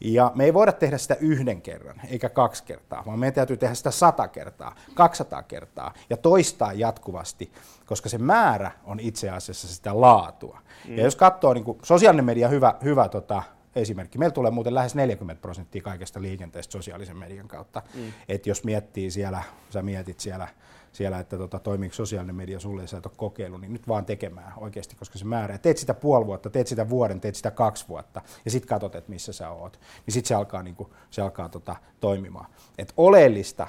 [0.00, 3.74] Ja me ei voida tehdä sitä yhden kerran, eikä kaksi kertaa, vaan meidän täytyy tehdä
[3.74, 7.52] sitä sata kertaa, 200 kertaa ja toistaa jatkuvasti,
[7.86, 10.58] koska se määrä on itse asiassa sitä laatua.
[10.88, 10.96] Mm.
[10.96, 13.42] Ja jos katsoo, niin kuin, sosiaalinen media hyvä, hyvä tota,
[13.76, 14.18] esimerkki.
[14.18, 17.82] Meillä tulee muuten lähes 40 prosenttia kaikesta liikenteestä sosiaalisen median kautta.
[17.94, 18.12] Mm.
[18.28, 20.48] Et jos miettii siellä, sä mietit siellä
[20.94, 24.06] siellä, että tota, toimiiko sosiaalinen media sulle ja sä et ole kokeillut, niin nyt vaan
[24.06, 25.58] tekemään oikeasti, koska se määrä.
[25.58, 29.10] Teet sitä puoli vuotta, teet sitä vuoden, teet sitä kaksi vuotta ja sitten katsot, että
[29.10, 29.80] missä sä oot.
[30.06, 32.46] Niin sitten se alkaa, niin kuin, se alkaa tota, toimimaan.
[32.78, 33.66] Et oleellista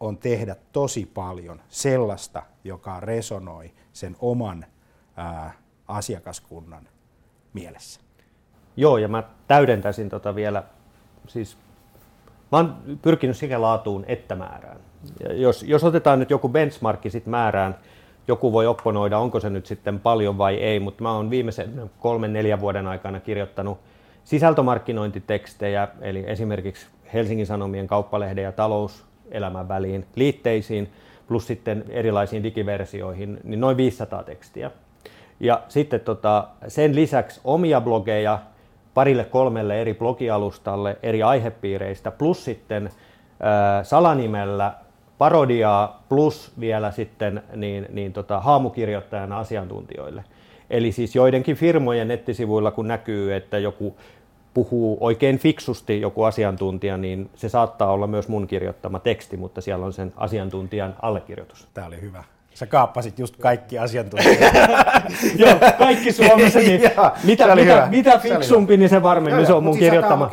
[0.00, 4.66] on tehdä tosi paljon sellaista, joka resonoi sen oman
[5.16, 5.52] ää,
[5.88, 6.88] asiakaskunnan
[7.52, 8.00] mielessä.
[8.76, 10.62] Joo, ja mä täydentäisin tota vielä,
[11.28, 11.58] siis
[12.54, 14.76] mä oon pyrkinyt sekä laatuun että määrään.
[15.20, 17.76] Ja jos, jos otetaan nyt joku benchmarkki sit määrään,
[18.28, 22.32] joku voi opponoida, onko se nyt sitten paljon vai ei, mutta mä oon viimeisen kolmen,
[22.32, 23.78] neljän vuoden aikana kirjoittanut
[24.24, 30.92] sisältömarkkinointitekstejä, eli esimerkiksi Helsingin Sanomien kauppalehden ja talouselämän väliin liitteisiin,
[31.28, 34.70] plus sitten erilaisiin digiversioihin, niin noin 500 tekstiä.
[35.40, 38.38] Ja sitten tota, sen lisäksi omia blogeja
[38.94, 42.90] parille kolmelle eri blogialustalle eri aihepiireistä, plus sitten
[43.82, 44.74] salanimellä
[45.18, 50.24] parodiaa plus vielä sitten niin, niin tota, haamukirjoittajana asiantuntijoille.
[50.70, 53.96] Eli siis joidenkin firmojen nettisivuilla, kun näkyy, että joku
[54.54, 59.86] puhuu oikein fiksusti joku asiantuntija, niin se saattaa olla myös mun kirjoittama teksti, mutta siellä
[59.86, 61.68] on sen asiantuntijan allekirjoitus.
[61.74, 62.24] Tämä oli hyvä.
[62.54, 64.54] Sä kaappasit just kaikki asiantuntijat.
[65.36, 66.58] Joo, kaikki Suomessa.
[66.58, 66.80] Niin
[67.24, 70.30] mitä, mitä, mitä fiksumpi, niin se varmemmin Joo, se on mun siis kirjoittama.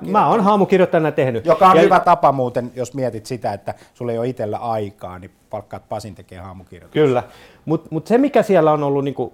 [0.00, 1.46] Mä oon haamukirjoittajana tehnyt.
[1.46, 5.18] Joka on ja, hyvä tapa muuten, jos mietit sitä, että sulla ei ole itsellä aikaa,
[5.18, 7.02] niin palkkaat Pasin tekee haamukirjoituksia.
[7.02, 7.22] Kyllä,
[7.64, 9.32] mutta mut se mikä siellä on ollut niinku,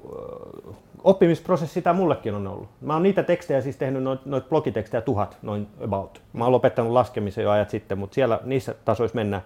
[1.04, 2.68] oppimisprosessi tämä mullekin on ollut.
[2.80, 6.22] Mä oon niitä tekstejä siis tehnyt, noita noit blogitekstejä tuhat, noin about.
[6.32, 9.42] Mä oon lopettanut laskemisen jo ajat sitten, mutta siellä niissä tasoissa mennään.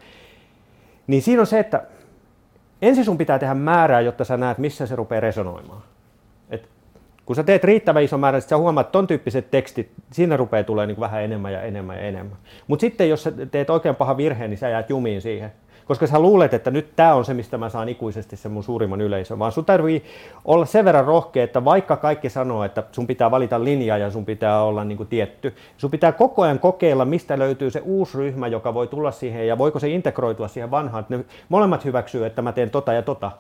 [1.07, 1.83] Niin siinä on se, että
[2.83, 5.83] ensin sun pitää tehdä määrää, jotta sä näet, missä se rupeaa resonoimaan.
[6.51, 6.69] Et
[7.27, 10.87] kun sä teet riittävän iso määrä, sä huomaat, että ton tyyppiset tekstit, siinä rupeaa tulee
[10.87, 12.37] niin vähän enemmän ja enemmän ja enemmän.
[12.67, 15.53] Mutta sitten jos sä teet oikein paha virheen, niin sä jäät jumiin siihen
[15.93, 19.01] koska sä luulet, että nyt tämä on se, mistä mä saan ikuisesti sen mun suurimman
[19.01, 20.05] yleisön, vaan sun tarvii
[20.45, 24.25] olla sen verran rohkea, että vaikka kaikki sanoo, että sun pitää valita linjaa ja sun
[24.25, 28.47] pitää olla niin kuin tietty, sun pitää koko ajan kokeilla, mistä löytyy se uusi ryhmä,
[28.47, 32.53] joka voi tulla siihen ja voiko se integroitua siihen vanhaan, ne molemmat hyväksyy, että mä
[32.53, 33.31] teen tota ja tota.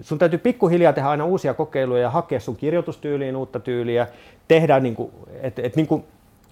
[0.00, 4.06] Sun täytyy pikkuhiljaa tehdä aina uusia kokeiluja ja hakea sun kirjoitustyyliin uutta tyyliä,
[4.48, 5.12] tehdä niin kuin,
[5.42, 6.04] että, että niin kuin,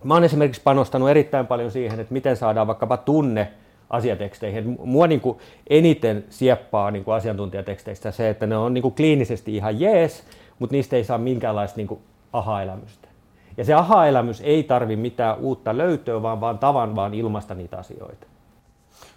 [0.05, 3.49] Mä oon esimerkiksi panostanut erittäin paljon siihen, että miten saadaan vaikkapa tunne
[3.91, 4.77] asiateksteihin.
[4.85, 5.39] Mua niin kuin
[5.71, 10.25] eniten sieppaa niin kuin asiantuntijateksteistä se, että ne on niin kuin kliinisesti ihan jees,
[10.59, 12.01] mutta niistä ei saa minkäänlaista niin kuin
[12.33, 13.09] aha-elämystä.
[13.57, 18.27] Ja se aha-elämys ei tarvi mitään uutta löytöä, vaan, vaan tavan vaan ilmasta niitä asioita.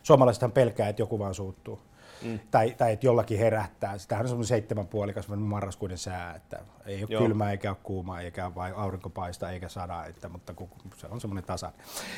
[0.03, 1.79] Suomalaisethan pelkää, että joku vaan suuttuu
[2.23, 2.39] mm.
[2.51, 3.97] tai, tai että jollakin herättää.
[3.97, 7.21] Sitähän on semmoinen seitsemän puolikas marraskuinen sää, että ei ole Joo.
[7.21, 10.53] kylmää eikä ole kuumaa eikä vai aurinko paista eikä sada, että, mutta
[10.95, 11.71] se on semmoinen tasa.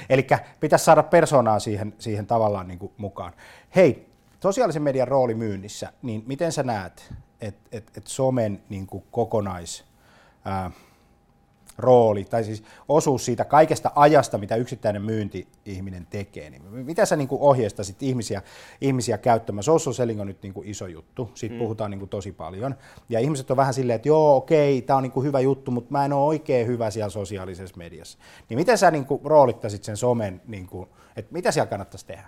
[0.10, 0.28] Eli
[0.60, 3.34] pitäisi saada persoonaa siihen, siihen tavallaan niin kuin mukaan.
[3.76, 9.04] Hei, sosiaalisen median rooli myynnissä, niin miten sä näet, että et, et somen niin kuin
[9.12, 9.86] kokonais...
[10.46, 10.72] Ää,
[11.78, 16.50] rooli, tai siis osuus siitä kaikesta ajasta, mitä yksittäinen myynti-ihminen tekee.
[16.50, 18.42] Niin mitä sä niin kuin ohjeistasit ihmisiä,
[18.82, 19.64] ihmisiä käyttämään?
[19.64, 21.60] Social selling on nyt niin kuin iso juttu, siitä mm.
[21.60, 22.76] puhutaan niin kuin tosi paljon.
[23.10, 25.92] Ja ihmiset on vähän silleen, että joo, okei, tämä on niin kuin hyvä juttu, mutta
[25.92, 28.18] mä en ole oikein hyvä siellä sosiaalisessa mediassa.
[28.50, 32.28] Niin miten sä niin kuin roolittaisit sen somen, niin kuin, että mitä siellä kannattaisi tehdä?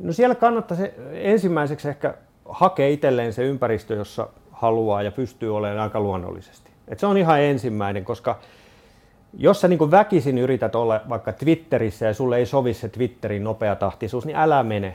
[0.00, 2.14] No siellä kannattaisi ensimmäiseksi ehkä
[2.48, 6.75] hakea itselleen se ympäristö, jossa haluaa ja pystyy olemaan aika luonnollisesti.
[6.88, 8.38] Et se on ihan ensimmäinen, koska
[9.38, 14.26] jos sä niin väkisin yrität olla vaikka Twitterissä ja sulle ei sovi se Twitterin nopeatahtisuus,
[14.26, 14.94] niin älä mene.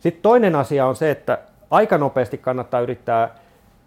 [0.00, 1.38] Sitten toinen asia on se, että
[1.70, 3.34] aika nopeasti kannattaa yrittää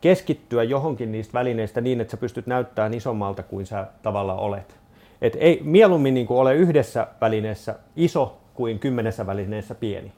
[0.01, 4.75] keskittyä johonkin niistä välineistä niin, että sä pystyt näyttämään isommalta kuin sä tavalla olet.
[5.21, 10.11] Et ei mieluummin niin ole yhdessä välineessä iso kuin kymmenessä välineessä pieni.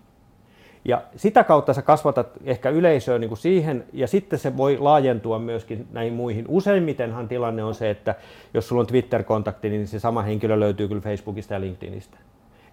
[0.86, 5.40] Ja sitä kautta sä kasvatat ehkä yleisöä niin kuin siihen, ja sitten se voi laajentua
[5.40, 6.46] myöskin näihin muihin.
[6.48, 8.16] Useimmitenhan tilanne on se, että
[8.54, 12.18] jos sulla on Twitter-kontakti, niin se sama henkilö löytyy kyllä Facebookista ja LinkedInistä.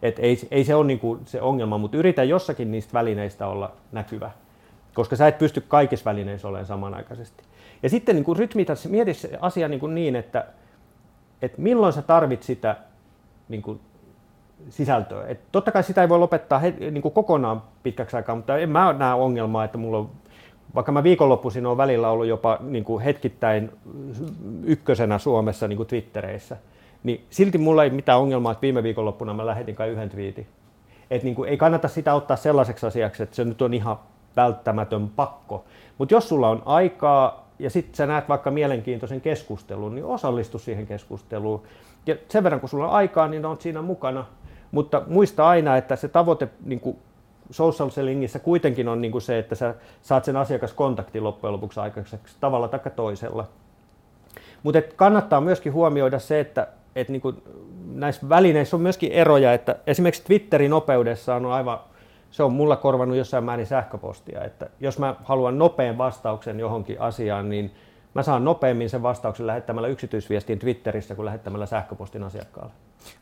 [0.03, 4.31] Et ei, ei se ole niinku se ongelma, mutta yritä jossakin niistä välineistä olla näkyvä,
[4.95, 7.45] koska sä et pysty kaikissa välineissä olemaan samanaikaisesti.
[7.83, 10.47] Ja sitten niin rytmitä, mieti se asia niin, kuin niin että,
[11.43, 12.77] että milloin sä tarvit sitä
[13.49, 13.81] niin kuin
[14.69, 15.27] sisältöä.
[15.27, 18.71] Et totta kai sitä ei voi lopettaa he, niin kuin kokonaan pitkäksi aikaa, mutta en
[18.71, 20.11] mä näe ongelmaa, että mulla on,
[20.75, 23.71] vaikka mä viikonloppuisin on välillä ollut jopa niin kuin hetkittäin
[24.65, 26.57] ykkösenä Suomessa niin kuin Twittereissä,
[27.03, 30.47] niin silti mulla ei mitään ongelmaa, että viime viikonloppuna mä lähetin kai yhden twiitin.
[31.11, 33.97] Et niin kuin, ei kannata sitä ottaa sellaiseksi asiaksi, että se nyt on ihan
[34.37, 35.65] välttämätön pakko.
[35.99, 40.87] Mutta jos sulla on aikaa ja sitten sä näet vaikka mielenkiintoisen keskustelun, niin osallistu siihen
[40.87, 41.63] keskusteluun.
[42.07, 44.25] Ja sen verran kun sulla on aikaa, niin on siinä mukana.
[44.73, 46.97] Mutta muista aina, että se tavoite niin kuin
[47.51, 52.37] social sellingissä kuitenkin on niin kuin se, että sä saat sen asiakaskontaktin loppujen lopuksi aikaiseksi
[52.41, 53.49] tavalla tai toisella.
[54.63, 57.43] Mutta kannattaa myöskin huomioida se, että, että niin kuin
[57.95, 61.81] näissä välineissä on myöskin eroja, että esimerkiksi Twitterin nopeudessa on aivan
[62.33, 67.49] se on mulla korvannut jossain määrin sähköpostia, että jos mä haluan nopean vastauksen johonkin asiaan,
[67.49, 67.75] niin
[68.15, 72.73] mä saan nopeammin sen vastauksen lähettämällä yksityisviestin Twitterissä kuin lähettämällä sähköpostin asiakkaalle.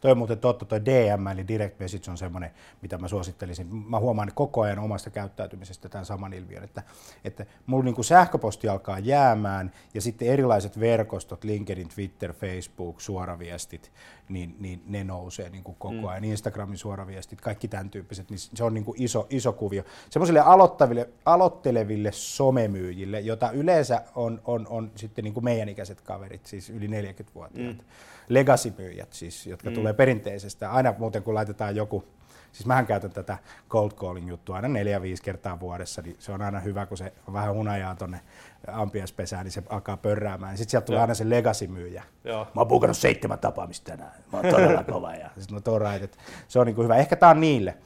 [0.01, 2.51] Toi on muuten totta, toi DM eli direct message on semmoinen,
[2.83, 3.67] mitä mä suosittelisin.
[3.75, 6.83] Mä huomaan koko ajan omasta käyttäytymisestä tämän saman ilmiön, että,
[7.25, 13.93] että mulla niin sähköposti alkaa jäämään ja sitten erilaiset verkostot, LinkedIn, Twitter, Facebook, suoraviestit,
[14.29, 16.07] niin, niin ne nousee niin kuin koko mm.
[16.09, 16.23] ajan.
[16.23, 16.31] Mm.
[16.31, 19.83] Instagramin suoraviestit, kaikki tämän tyyppiset, niin se on niin kuin iso, iso kuvio.
[20.11, 26.47] Semmoisille aloittaville, aloitteleville somemyyjille, jota yleensä on, on, on sitten niin kuin meidän ikäiset kaverit,
[26.47, 27.77] siis yli 40-vuotiaat.
[27.77, 27.85] Mm
[28.31, 29.75] legacy-myyjät, siis, jotka mm.
[29.75, 30.71] tulee perinteisestä.
[30.71, 32.05] Aina muuten kun laitetaan joku,
[32.53, 33.39] siis mähän käytän tätä
[33.69, 37.13] cold calling juttua aina neljä, viisi kertaa vuodessa, niin se on aina hyvä, kun se
[37.27, 38.21] on vähän hunajaa tonne
[38.67, 40.57] ampiaspesään, niin se alkaa pörräämään.
[40.57, 41.03] Sitten sieltä tulee Joo.
[41.03, 42.03] aina se legacy-myyjä.
[42.25, 42.45] Joo.
[42.45, 44.13] Mä oon puukannut seitsemän tapaamista tänään.
[44.33, 45.15] Mä oon todella kova.
[45.15, 46.97] Ja sitten no, right, että se on niin kuin hyvä.
[46.97, 47.77] Ehkä tämä on niille.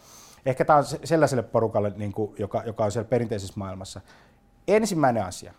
[0.46, 4.00] Ehkä tämä on sellaiselle porukalle, niin kuin, joka, joka on siellä perinteisessä maailmassa.
[4.68, 5.54] Ensimmäinen asia,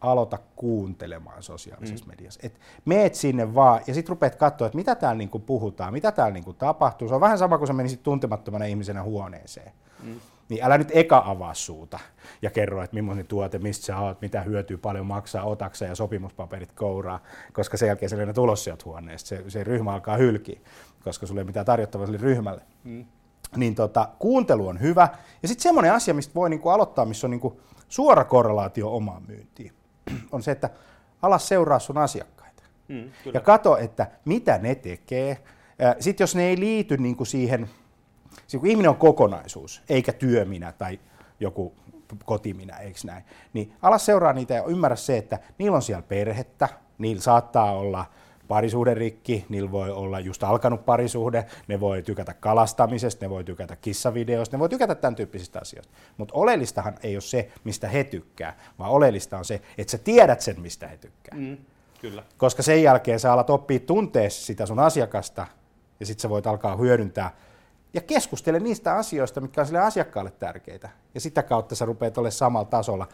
[0.00, 2.10] aloita kuuntelemaan sosiaalisessa mm.
[2.10, 2.40] mediassa.
[2.42, 6.34] Et meet sinne vaan ja sitten rupeat katsoa, että mitä täällä niinku puhutaan, mitä täällä
[6.34, 7.08] niinku tapahtuu.
[7.08, 9.72] Se on vähän sama kuin sä menisit tuntemattomana ihmisenä huoneeseen.
[10.02, 10.20] Mm.
[10.48, 11.98] Niin älä nyt eka avaa suuta
[12.42, 16.72] ja kerro, että millainen tuote, mistä sä oot, mitä hyötyy, paljon maksaa, otaksa ja sopimuspaperit
[16.72, 19.28] kouraa, koska sen jälkeen sä tulos sieltä huoneesta.
[19.28, 20.60] Se, se ryhmä alkaa hylkiä,
[21.04, 22.62] koska sulle ei mitään tarjottavaa sille ryhmälle.
[22.84, 23.04] Mm.
[23.56, 25.08] Niin tota, kuuntelu on hyvä.
[25.42, 29.72] Ja sitten semmoinen asia, mistä voi niinku aloittaa, missä on niinku suora korrelaatio omaan myyntiin
[30.32, 30.70] on se, että
[31.22, 32.62] ala seuraa sun asiakkaita.
[32.88, 35.38] Mm, ja kato, että mitä ne tekee.
[36.00, 37.70] Sitten jos ne ei liity niin kuin siihen,
[38.46, 41.00] siis kun ihminen on kokonaisuus, eikä työminä tai
[41.40, 41.74] joku
[42.24, 46.68] kotiminä, eikö näin, niin ala seuraa niitä ja ymmärrä se, että niillä on siellä perhettä,
[46.98, 48.04] niillä saattaa olla
[48.94, 54.56] rikki, niillä voi olla just alkanut parisuhde, ne voi tykätä kalastamisesta, ne voi tykätä kissavideoista,
[54.56, 55.92] ne voi tykätä tämän tyyppisistä asioista.
[56.16, 60.40] Mutta oleellistahan ei ole se, mistä he tykkää, vaan oleellista on se, että sä tiedät
[60.40, 61.38] sen, mistä he tykkää.
[61.38, 61.56] Mm,
[62.00, 62.22] kyllä.
[62.36, 65.46] Koska sen jälkeen sä alat oppia tuntea sitä sun asiakasta,
[66.00, 67.36] ja sitten sä voit alkaa hyödyntää
[67.94, 70.88] ja keskustele niistä asioista, mitkä on sille asiakkaalle tärkeitä.
[71.14, 73.08] Ja sitä kautta sä rupeat olemaan samalla tasolla,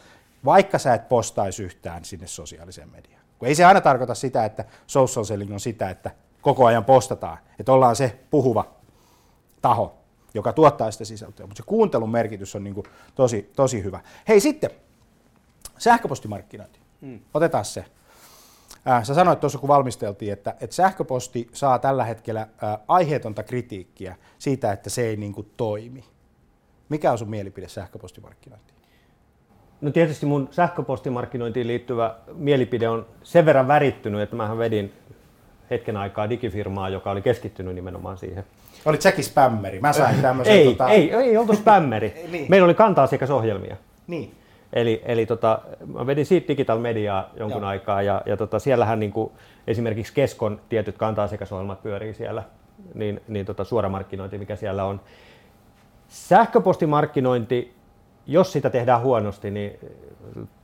[0.45, 3.26] vaikka sä et postaisi yhtään sinne sosiaaliseen mediaan.
[3.39, 7.39] Kun ei se aina tarkoita sitä, että social selling on sitä, että koko ajan postataan,
[7.59, 8.65] että ollaan se puhuva
[9.63, 9.95] taho,
[10.35, 14.01] joka tuottaa sitä sisältöä, mutta se kuuntelun merkitys on niin kuin tosi, tosi hyvä.
[14.29, 14.71] Hei sitten,
[15.79, 16.81] sähköpostimarkkinointi.
[17.01, 17.21] Hmm.
[17.35, 17.85] Otetaan se.
[18.89, 22.49] Äh, sä sanoit tuossa, kun valmisteltiin, että, että sähköposti saa tällä hetkellä äh,
[22.89, 26.05] aiheetonta kritiikkiä siitä, että se ei niin kuin toimi.
[26.89, 28.76] Mikä on sun mielipide sähköpostimarkkinointiin?
[29.81, 34.93] No tietysti mun sähköpostimarkkinointiin liittyvä mielipide on sen verran värittynyt, että mähän vedin
[35.71, 38.45] hetken aikaa digifirmaa, joka oli keskittynyt nimenomaan siihen.
[38.85, 39.81] Olit säkin spämmeri?
[39.81, 40.55] Mä sain tämmöisen...
[40.55, 40.89] ei, tota...
[40.89, 42.15] ei, ei oltu spämmeri.
[42.33, 42.47] niin.
[42.49, 43.77] Meillä oli kanta-asiakasohjelmia.
[44.07, 44.35] Niin.
[44.73, 45.59] Eli, eli tota,
[45.95, 47.69] mä vedin siitä digital mediaa jonkun Joo.
[47.69, 49.33] aikaa ja, ja tota, siellähän niin kuin,
[49.67, 52.43] esimerkiksi Keskon tietyt kanta-asiakasohjelmat pyörii siellä,
[52.95, 55.01] niin, niin tota, suoramarkkinointi, mikä siellä on.
[56.09, 57.76] Sähköpostimarkkinointi
[58.27, 59.79] jos sitä tehdään huonosti, niin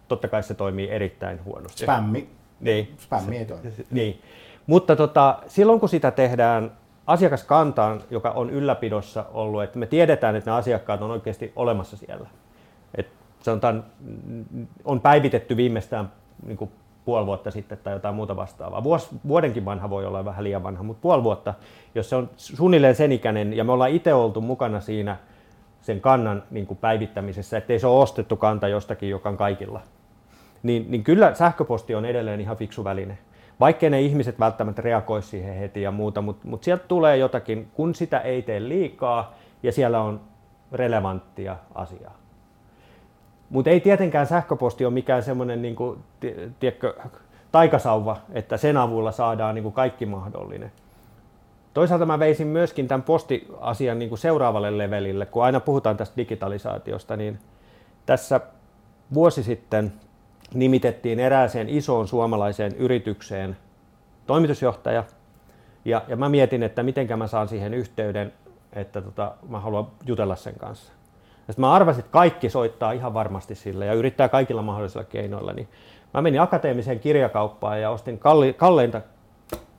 [0.09, 1.83] totta kai se toimii erittäin huonosti.
[1.83, 2.29] Spämmi.
[2.61, 2.95] Niin.
[2.99, 3.73] Spämmi ei toimi.
[3.91, 4.23] Niin.
[4.67, 6.73] Mutta tota, silloin kun sitä tehdään
[7.07, 12.29] asiakaskantaan, joka on ylläpidossa ollut, että me tiedetään, että ne asiakkaat on oikeasti olemassa siellä.
[12.95, 13.09] Et
[13.41, 13.85] sanotaan,
[14.85, 16.13] on päivitetty viimeistään
[16.47, 16.71] niin kuin
[17.05, 18.85] puoli vuotta sitten tai jotain muuta vastaavaa.
[18.85, 21.55] Vuos, vuodenkin vanha voi olla vähän liian vanha, mutta puoli vuotta,
[21.95, 25.17] jos se on suunnilleen sen ikäinen ja me ollaan itse oltu mukana siinä–
[25.83, 29.81] sen kannan niin kuin päivittämisessä, ettei se ole ostettu kanta jostakin, joka on kaikilla.
[30.63, 33.19] Niin, niin kyllä sähköposti on edelleen ihan fiksu väline.
[33.61, 37.95] vaikkei ne ihmiset välttämättä reagoi siihen heti ja muuta, mutta, mutta sieltä tulee jotakin, kun
[37.95, 40.21] sitä ei tee liikaa ja siellä on
[40.73, 42.19] relevanttia asiaa.
[43.51, 45.99] Mutta ei tietenkään sähköposti ole mikään semmoinen niin kuin,
[46.61, 46.95] tiedätkö,
[47.53, 50.73] taikasauva, että sen avulla saadaan niin kuin kaikki mahdollinen.
[51.75, 57.17] Toisaalta mä veisin myöskin tämän postiasian niin kuin seuraavalle levelille, kun aina puhutaan tästä digitalisaatiosta,
[57.17, 57.39] niin
[58.07, 58.41] tässä
[59.15, 59.93] vuosi sitten
[60.55, 63.57] nimitettiin erääseen isoon suomalaiseen yritykseen
[64.27, 65.05] toimitusjohtaja,
[65.85, 68.33] ja, ja mä mietin, että miten mä saan siihen yhteyden,
[68.73, 70.93] että tota, mä haluan jutella sen kanssa.
[71.49, 75.53] Ja mä arvasin, että kaikki soittaa ihan varmasti sille ja yrittää kaikilla mahdollisilla keinoilla.
[75.53, 75.69] Niin
[76.15, 79.01] mä menin akateemiseen kirjakauppaan ja ostin kalli, kalleinta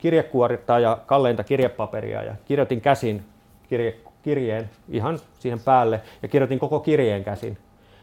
[0.04, 3.24] kirjekuorittaa ja kalleinta kirjepaperia ja kirjoitin käsin
[3.68, 7.58] kirje, kirjeen ihan siihen päälle ja kirjoitin koko kirjeen käsin.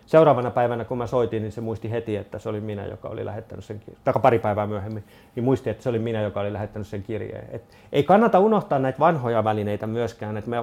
[0.06, 3.26] Seuraavana päivänä, kun mä soitin, niin se muisti heti, että se oli minä, joka oli
[3.26, 4.02] lähettänyt sen kirjeen.
[4.04, 5.04] Tai pari päivää myöhemmin,
[5.36, 7.48] niin muisti, että se oli minä, joka oli lähettänyt sen kirjeen.
[7.52, 10.38] Et ei kannata unohtaa näitä vanhoja välineitä myöskään.
[10.38, 10.58] Et me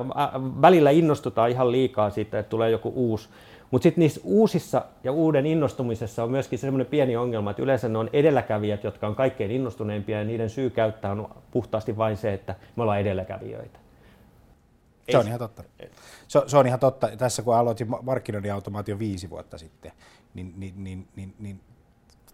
[0.62, 3.29] välillä innostutaan ihan liikaa siitä, että tulee joku uusi.
[3.70, 7.98] Mutta sitten niissä uusissa ja uuden innostumisessa on myöskin semmoinen pieni ongelma, että yleensä ne
[7.98, 12.54] on edelläkävijät, jotka on kaikkein innostuneimpia ja niiden syy käyttää on puhtaasti vain se, että
[12.76, 13.78] me ollaan edelläkävijöitä.
[15.11, 15.64] Se on ihan totta.
[16.28, 17.09] Se, se on ihan totta.
[17.16, 19.92] Tässä kun aloitin markkinoinnin automaatio viisi vuotta sitten,
[20.35, 21.61] niin, niin, niin, niin, niin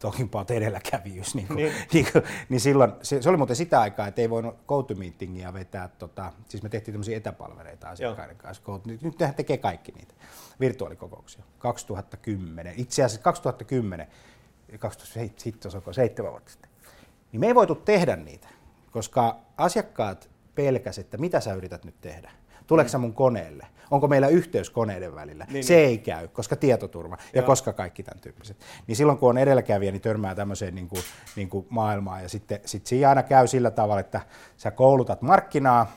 [0.05, 1.73] talking about edelläkävijyys, niin, kuin, niin.
[1.93, 5.88] niin, kuin, niin silloin, se, se, oli muuten sitä aikaa, että ei voinut GoToMeetingia vetää,
[5.88, 10.14] tota, siis me tehtiin tämmöisiä etäpalvereita asiakkaiden kanssa, nyt, nyt nehän tekee kaikki niitä
[10.61, 14.07] virtuaalikokouksia, 2010, itse asiassa 2010,
[14.79, 16.71] 2007 vuotta sitten,
[17.33, 18.49] niin me ei voitu tehdä niitä,
[18.90, 22.31] koska asiakkaat pelkäsivät, että mitä sä yrität nyt tehdä.
[22.66, 23.00] Tuleeko mm.
[23.00, 23.66] mun koneelle?
[23.90, 25.46] Onko meillä yhteys koneiden välillä?
[25.50, 25.87] Niin, se niin.
[25.88, 27.46] ei käy, koska tietoturva ja Joo.
[27.46, 28.57] koska kaikki tämän tyyppiset.
[28.87, 31.03] Niin silloin kun on edelläkävijä, niin törmää tämmöiseen niin kuin,
[31.37, 32.22] niin kuin maailmaan.
[32.22, 34.20] Ja sitten sit siinä aina käy sillä tavalla, että
[34.57, 35.92] sä koulutat markkinaa,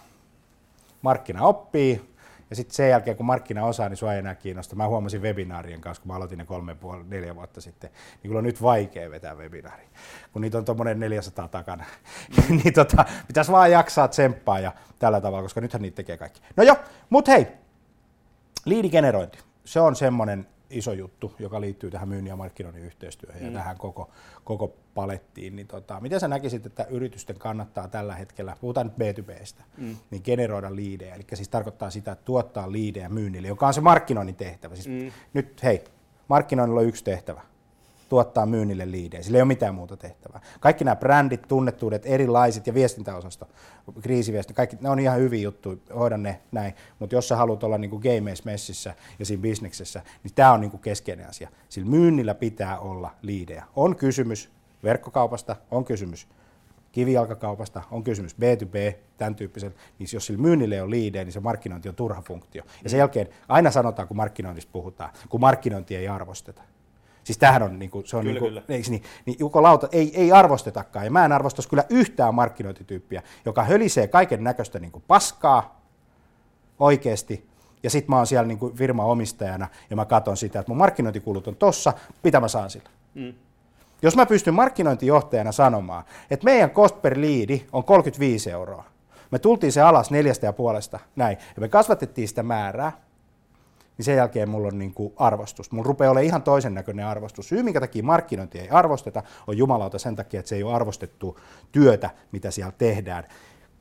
[1.01, 2.16] markkina oppii,
[2.49, 4.75] ja sitten sen jälkeen, kun markkina osaa, niin sua ei enää kiinnosta.
[4.75, 8.37] Mä huomasin webinaarien kanssa, kun mä aloitin ne kolme puoli, neljä vuotta sitten, niin kyllä
[8.37, 9.83] on nyt vaikea vetää webinaari,
[10.33, 11.83] kun niitä on tuommoinen 400 takana.
[12.49, 12.57] Mm.
[12.63, 16.41] niin tota, pitäisi vaan jaksaa tsemppaa ja tällä tavalla, koska nythän niitä tekee kaikki.
[16.55, 16.75] No joo,
[17.09, 17.47] mut hei,
[18.65, 19.39] liidigenerointi.
[19.65, 23.47] Se on semmoinen iso juttu, joka liittyy tähän myynnin ja markkinoinnin yhteistyöhön mm.
[23.47, 24.09] ja tähän koko,
[24.43, 25.55] koko palettiin.
[25.55, 29.95] Niin tota, miten sä näkisit, että yritysten kannattaa tällä hetkellä, puhutaan nyt B2Bstä, mm.
[30.11, 34.35] niin generoida liidejä, eli siis tarkoittaa sitä, että tuottaa liidejä myynnille, joka on se markkinoinnin
[34.35, 34.75] tehtävä.
[34.75, 35.11] Siis mm.
[35.33, 35.83] Nyt hei,
[36.27, 37.41] markkinoinnilla on yksi tehtävä,
[38.09, 39.23] tuottaa myynnille liidejä.
[39.23, 40.41] Sillä ei ole mitään muuta tehtävää.
[40.59, 43.47] Kaikki nämä brändit, tunnettuudet, erilaiset ja viestintäosasto,
[44.01, 46.73] kriisiviesti, kaikki ne on ihan hyviä juttuja, hoida ne näin.
[46.99, 50.71] Mutta jos sä haluat olla niin gameis messissä ja siinä bisneksessä, niin tämä on niin
[50.71, 51.49] kuin keskeinen asia.
[51.69, 53.63] Sillä myynnillä pitää olla liidejä.
[53.75, 54.51] On kysymys
[54.83, 56.27] verkkokaupasta, on kysymys
[56.91, 61.89] kivijalkakaupasta, on kysymys B2B, tämän tyyppisen, niin jos sillä myynnille on liidejä, niin se markkinointi
[61.89, 62.63] on turha funktio.
[62.83, 66.61] Ja sen jälkeen aina sanotaan, kun markkinoinnista puhutaan, kun markkinointi ei arvosteta.
[67.27, 68.63] Siis tämähän on, niin kuin, se on kyllä, niin kuin.
[68.75, 73.23] Eikö niin, niin Juko Lauta ei, ei arvostetakaan, ja mä en arvostaisi kyllä yhtään markkinointityyppiä,
[73.45, 75.81] joka hölisee kaiken näköistä niin paskaa
[76.79, 77.47] oikeasti,
[77.83, 81.47] ja sitten mä oon siellä niin kuin firmaomistajana, ja mä katson sitä, että mun markkinointikulut
[81.47, 82.89] on tossa, mitä mä saan sillä.
[83.13, 83.33] Mm.
[84.01, 88.83] Jos mä pystyn markkinointijohtajana sanomaan, että meidän cost per leadi on 35 euroa,
[89.31, 93.06] me tultiin se alas neljästä ja puolesta, näin, ja me kasvatettiin sitä määrää,
[93.97, 95.71] niin sen jälkeen mulla on niin kuin arvostus.
[95.71, 97.49] Mulla rupeaa olemaan ihan toisen näköinen arvostus.
[97.49, 101.39] Syy, minkä takia markkinointi ei arvosteta, on jumalauta sen takia, että se ei ole arvostettu
[101.71, 103.23] työtä, mitä siellä tehdään,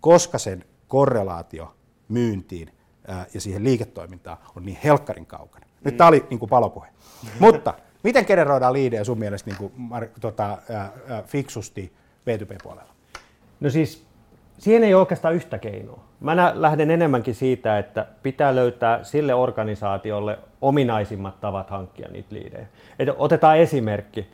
[0.01, 1.75] koska sen korrelaatio
[2.09, 2.73] myyntiin
[3.09, 5.67] ää, ja siihen liiketoimintaan on niin helkkarin kaukana.
[5.85, 5.99] Nyt mm.
[5.99, 6.89] tämä oli niin kuin palopuhe.
[7.41, 9.73] Mutta miten generoidaan liidejä sun mielestä niin kuin,
[10.21, 12.93] tota, ää, ää, fiksusti B2B-puolella?
[13.61, 14.06] No siis
[14.59, 16.01] siihen ei ole oikeastaan yhtä keinoa.
[16.21, 22.67] Mä lähden enemmänkin siitä, että pitää löytää sille organisaatiolle ominaisimmat tavat hankkia niitä liidejä.
[22.99, 24.27] Et otetaan esimerkki,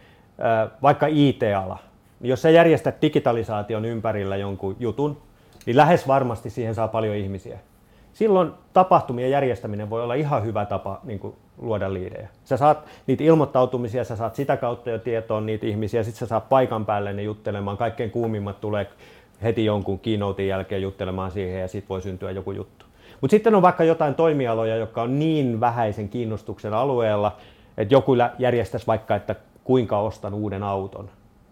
[0.83, 1.79] vaikka IT-ala.
[2.21, 5.23] Jos sä järjestät digitalisaation ympärillä jonkun jutun,
[5.67, 7.59] niin lähes varmasti siihen saa paljon ihmisiä.
[8.13, 12.29] Silloin tapahtumien järjestäminen voi olla ihan hyvä tapa niin kuin luoda liidejä.
[12.45, 16.49] Sä saat niitä ilmoittautumisia, sä saat sitä kautta jo tietoon niitä ihmisiä, sitten sä saat
[16.49, 18.87] paikan päälle ne juttelemaan, kaikkein kuumimmat tulee
[19.43, 22.87] heti jonkun keynotein jälkeen juttelemaan siihen ja sitten voi syntyä joku juttu.
[23.21, 27.37] Mutta sitten on vaikka jotain toimialoja, jotka on niin vähäisen kiinnostuksen alueella,
[27.77, 29.35] että joku järjestäisi vaikka, että
[29.65, 31.11] kuinka ostan uuden auton,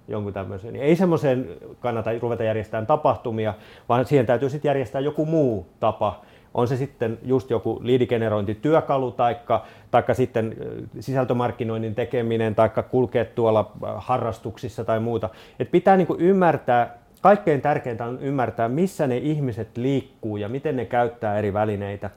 [0.09, 0.77] jonkun tämmöisen.
[0.77, 1.49] Ei semmoiseen
[1.81, 3.55] kannata ruveta järjestämään tapahtumia,
[3.89, 6.21] vaan siihen täytyy sitten järjestää joku muu tapa.
[6.55, 10.57] On se sitten just joku liidigenerointityökalu taikka, taikka sitten
[11.01, 15.29] sisältömarkkinoinnin tekeminen taikka kulkea tuolla harrastuksissa tai muuta.
[15.59, 20.85] Et pitää niinku ymmärtää kaikkein tärkeintä on ymmärtää, missä ne ihmiset liikkuu ja miten ne
[20.85, 22.11] käyttää eri välineitä,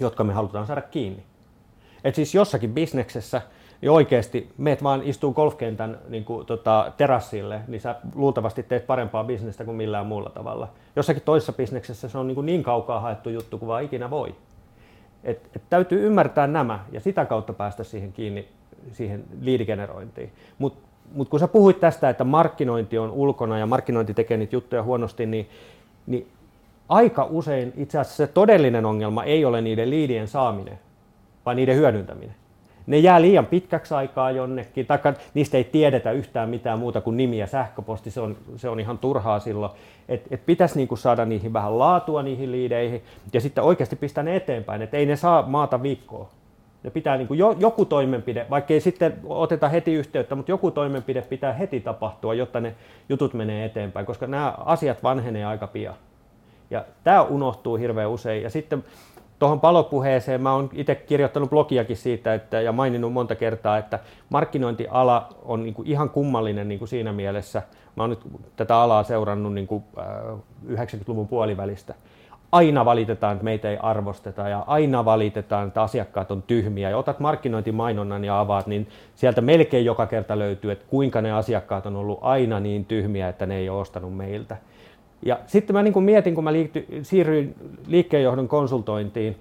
[0.00, 1.22] jotka me halutaan saada kiinni.
[2.04, 3.42] Et siis jossakin bisneksessä
[3.80, 9.24] niin oikeasti meet vaan istuu golfkentän niin kuin, tota, terassille, niin sä luultavasti teet parempaa
[9.24, 10.68] bisnestä kuin millään muulla tavalla.
[10.96, 14.34] Jossakin toisessa bisneksessä se on niin, kuin niin kaukaa haettu juttu kuin vaan ikinä voi.
[15.24, 18.48] Et, et täytyy ymmärtää nämä ja sitä kautta päästä siihen kiinni,
[18.92, 20.32] siihen liidigenerointiin.
[20.58, 24.82] Mutta mut kun sä puhuit tästä, että markkinointi on ulkona ja markkinointi tekee niitä juttuja
[24.82, 25.48] huonosti, niin,
[26.06, 26.28] niin
[26.88, 30.78] aika usein itse asiassa se todellinen ongelma ei ole niiden liidien saaminen,
[31.46, 32.34] vaan niiden hyödyntäminen
[32.86, 34.98] ne jää liian pitkäksi aikaa jonnekin, tai
[35.34, 38.98] niistä ei tiedetä yhtään mitään muuta kuin nimi ja sähköposti, se on, se on ihan
[38.98, 39.72] turhaa silloin.
[40.08, 43.02] Et, et pitäisi niinku saada niihin vähän laatua niihin liideihin,
[43.32, 46.28] ja sitten oikeasti pistää ne eteenpäin, että ei ne saa maata viikkoa.
[46.84, 51.22] Ne pitää niinku jo, joku toimenpide, vaikka ei sitten oteta heti yhteyttä, mutta joku toimenpide
[51.22, 52.74] pitää heti tapahtua, jotta ne
[53.08, 55.94] jutut menee eteenpäin, koska nämä asiat vanhenee aika pian.
[56.70, 58.42] Ja tämä unohtuu hirveän usein.
[58.42, 58.84] Ja sitten
[59.38, 65.28] tuohon palopuheeseen mä oon itse kirjoittanut blogiakin siitä että, ja maininnut monta kertaa, että markkinointiala
[65.42, 67.62] on niin kuin ihan kummallinen niin kuin siinä mielessä.
[67.96, 68.20] Mä oon nyt
[68.56, 71.94] tätä alaa seurannut niin kuin, äh, 90-luvun puolivälistä.
[72.54, 76.90] Aina valitetaan, että meitä ei arvosteta ja aina valitetaan, että asiakkaat on tyhmiä.
[76.90, 81.86] Ja otat markkinointimainonnan ja avaat, niin sieltä melkein joka kerta löytyy, että kuinka ne asiakkaat
[81.86, 84.56] on ollut aina niin tyhmiä, että ne ei ole ostanut meiltä.
[85.22, 87.54] Ja sitten mä niin kuin mietin, kun mä liikty, siirryin
[87.86, 89.36] liikkeenjohdon konsultointiin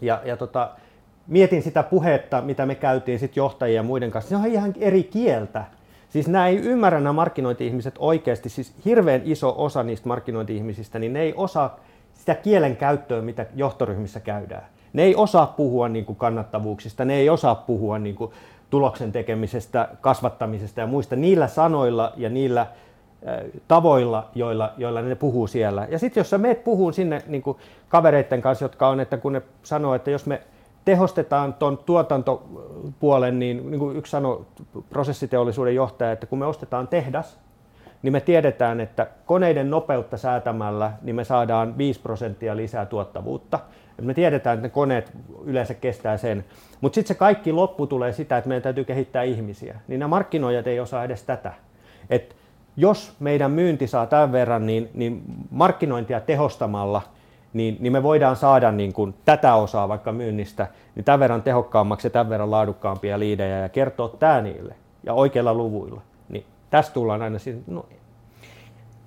[0.00, 0.70] ja, ja tota,
[1.26, 4.28] mietin sitä puhetta, mitä me käytiin sit johtajien ja muiden kanssa.
[4.28, 5.64] Se on ihan eri kieltä.
[6.08, 11.20] Siis nämä ei ymmärrä nämä markkinointi-ihmiset oikeasti, siis hirveän iso osa niistä markkinointi-ihmisistä, niin ne
[11.20, 11.80] ei osaa
[12.32, 14.66] sitä kielen käyttöä, mitä johtoryhmissä käydään.
[14.92, 18.32] Ne ei osaa puhua niin kuin kannattavuuksista, ne ei osaa puhua niin kuin
[18.70, 22.66] tuloksen tekemisestä, kasvattamisesta ja muista niillä sanoilla ja niillä
[23.68, 25.86] tavoilla, joilla, joilla ne puhuu siellä.
[25.90, 27.56] Ja sitten jos sä meet puhuu sinne niin kuin
[27.88, 30.40] kavereiden kanssa, jotka on, että kun ne sanoo, että jos me
[30.84, 34.46] tehostetaan tuon tuotantopuolen, niin, niin kuin yksi sanoi
[34.90, 37.38] prosessiteollisuuden johtaja, että kun me ostetaan tehdas,
[38.02, 43.58] niin me tiedetään, että koneiden nopeutta säätämällä niin me saadaan 5 prosenttia lisää tuottavuutta.
[43.98, 45.12] Et me tiedetään, että ne koneet
[45.44, 46.44] yleensä kestää sen.
[46.80, 49.80] Mutta sitten se kaikki loppu tulee sitä, että meidän täytyy kehittää ihmisiä.
[49.88, 51.52] Niin nämä markkinoijat ei osaa edes tätä.
[52.10, 52.36] Et
[52.76, 57.02] jos meidän myynti saa tämän verran, niin, niin markkinointia tehostamalla,
[57.52, 62.06] niin, niin me voidaan saada niin kuin tätä osaa vaikka myynnistä niin tämän verran tehokkaammaksi
[62.06, 64.74] ja tämän verran laadukkaampia liidejä ja kertoa tämä niille
[65.04, 66.00] ja oikeilla luvuilla.
[66.70, 67.86] Niin tästä tullaan aina siihen, no,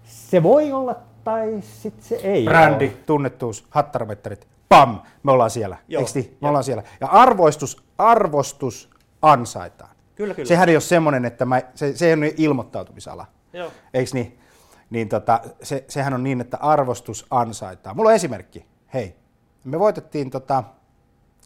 [0.03, 2.93] se voi olla tai sitten se ei Brändi, ole.
[3.05, 5.78] tunnettuus, hattaramettarit, pam, me ollaan siellä.
[5.88, 6.38] Joo, Eikö niin?
[6.41, 6.84] Me ollaan siellä.
[7.01, 8.89] Ja arvostus, arvostus
[9.22, 9.95] ansaitaan.
[10.16, 10.47] Kyllä, kyllä.
[10.47, 13.26] Sehän ei ole semmoinen, että mä, se, se ei ole ilmoittautumisala.
[13.53, 13.72] Joo.
[14.14, 14.39] Niin?
[14.89, 17.95] Niin tota, se, sehän on niin, että arvostus ansaitaan.
[17.95, 18.66] Mulla on esimerkki.
[18.93, 19.16] Hei,
[19.64, 20.64] me voitettiin tota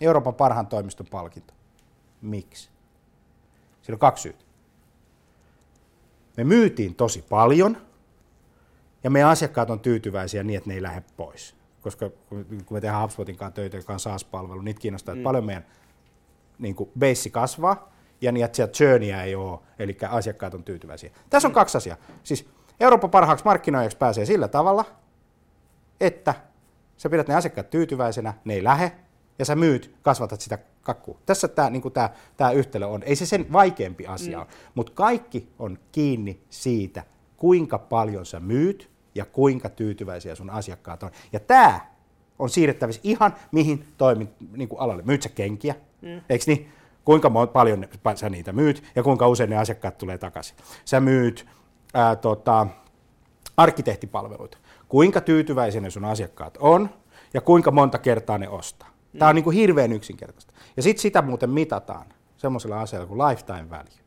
[0.01, 1.53] Euroopan parhaan toimiston palkinto.
[2.21, 2.69] Miksi?
[3.81, 4.45] Siinä on kaksi syytä.
[6.37, 7.77] Me myytiin tosi paljon
[9.03, 11.55] ja meidän asiakkaat on tyytyväisiä niin, että ne ei lähde pois.
[11.81, 15.23] Koska kun me tehdään HubSpotin kanssa töitä, joka on SaaS-palvelu, niitä kiinnostaa, että mm.
[15.23, 15.65] paljon meidän
[16.59, 21.11] niin kuin base kasvaa, ja niin, että sieltä churnia ei ole, eli asiakkaat on tyytyväisiä.
[21.29, 21.97] Tässä on kaksi asiaa.
[22.23, 24.85] Siis Euroopan parhaaksi markkinoijaksi pääsee sillä tavalla,
[25.99, 26.33] että
[26.97, 28.91] sä pidät ne asiakkaat tyytyväisenä, ne ei lähe,
[29.39, 30.57] ja sä myyt, kasvatat sitä
[30.87, 31.19] kakkua.
[31.25, 31.83] Tässä tämä niin
[32.37, 33.03] tää yhtälö on.
[33.03, 34.41] Ei se sen vaikeampi asia mm.
[34.41, 37.03] ole, mutta kaikki on kiinni siitä,
[37.37, 41.11] kuinka paljon sä myyt ja kuinka tyytyväisiä sun asiakkaat on.
[41.33, 41.79] Ja tämä
[42.39, 45.03] on siirrettävissä ihan mihin toimit niin alalle.
[45.05, 46.21] Myyt sä kenkiä, mm.
[46.29, 46.71] eikö niin?
[47.05, 47.85] kuinka paljon
[48.15, 50.57] sä niitä myyt ja kuinka usein ne asiakkaat tulee takaisin.
[50.85, 51.45] Sä myyt
[51.93, 52.67] ää, tota,
[53.57, 54.57] arkkitehtipalveluita.
[54.87, 56.89] Kuinka tyytyväisiä ne sun asiakkaat on
[57.33, 58.96] ja kuinka monta kertaa ne ostaa.
[59.19, 60.53] Tämä on niin kuin hirveän yksinkertaista.
[60.77, 62.05] Ja sitten sitä muuten mitataan
[62.37, 63.99] semmoisella asialla kuin lifetime value.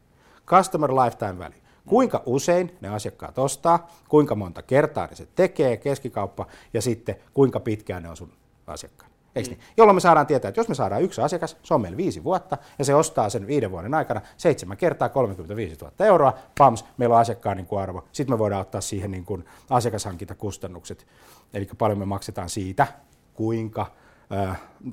[0.46, 1.60] Customer lifetime value.
[1.86, 7.60] Kuinka usein ne asiakkaat ostaa, kuinka monta kertaa ne se tekee, keskikauppa, ja sitten kuinka
[7.60, 8.32] pitkään ne on sun
[8.66, 9.10] asiakkaat.
[9.34, 9.60] Eikö niin?
[9.76, 12.58] Jolloin me saadaan tietää, että jos me saadaan yksi asiakas, se on meillä viisi vuotta,
[12.78, 17.20] ja se ostaa sen viiden vuoden aikana seitsemän kertaa 35 000 euroa, pams, meillä on
[17.20, 18.04] asiakkaan niin kuin arvo.
[18.12, 21.06] Sitten me voidaan ottaa siihen niin kuin asiakashankintakustannukset,
[21.54, 22.86] eli paljon me maksetaan siitä,
[23.34, 23.86] kuinka,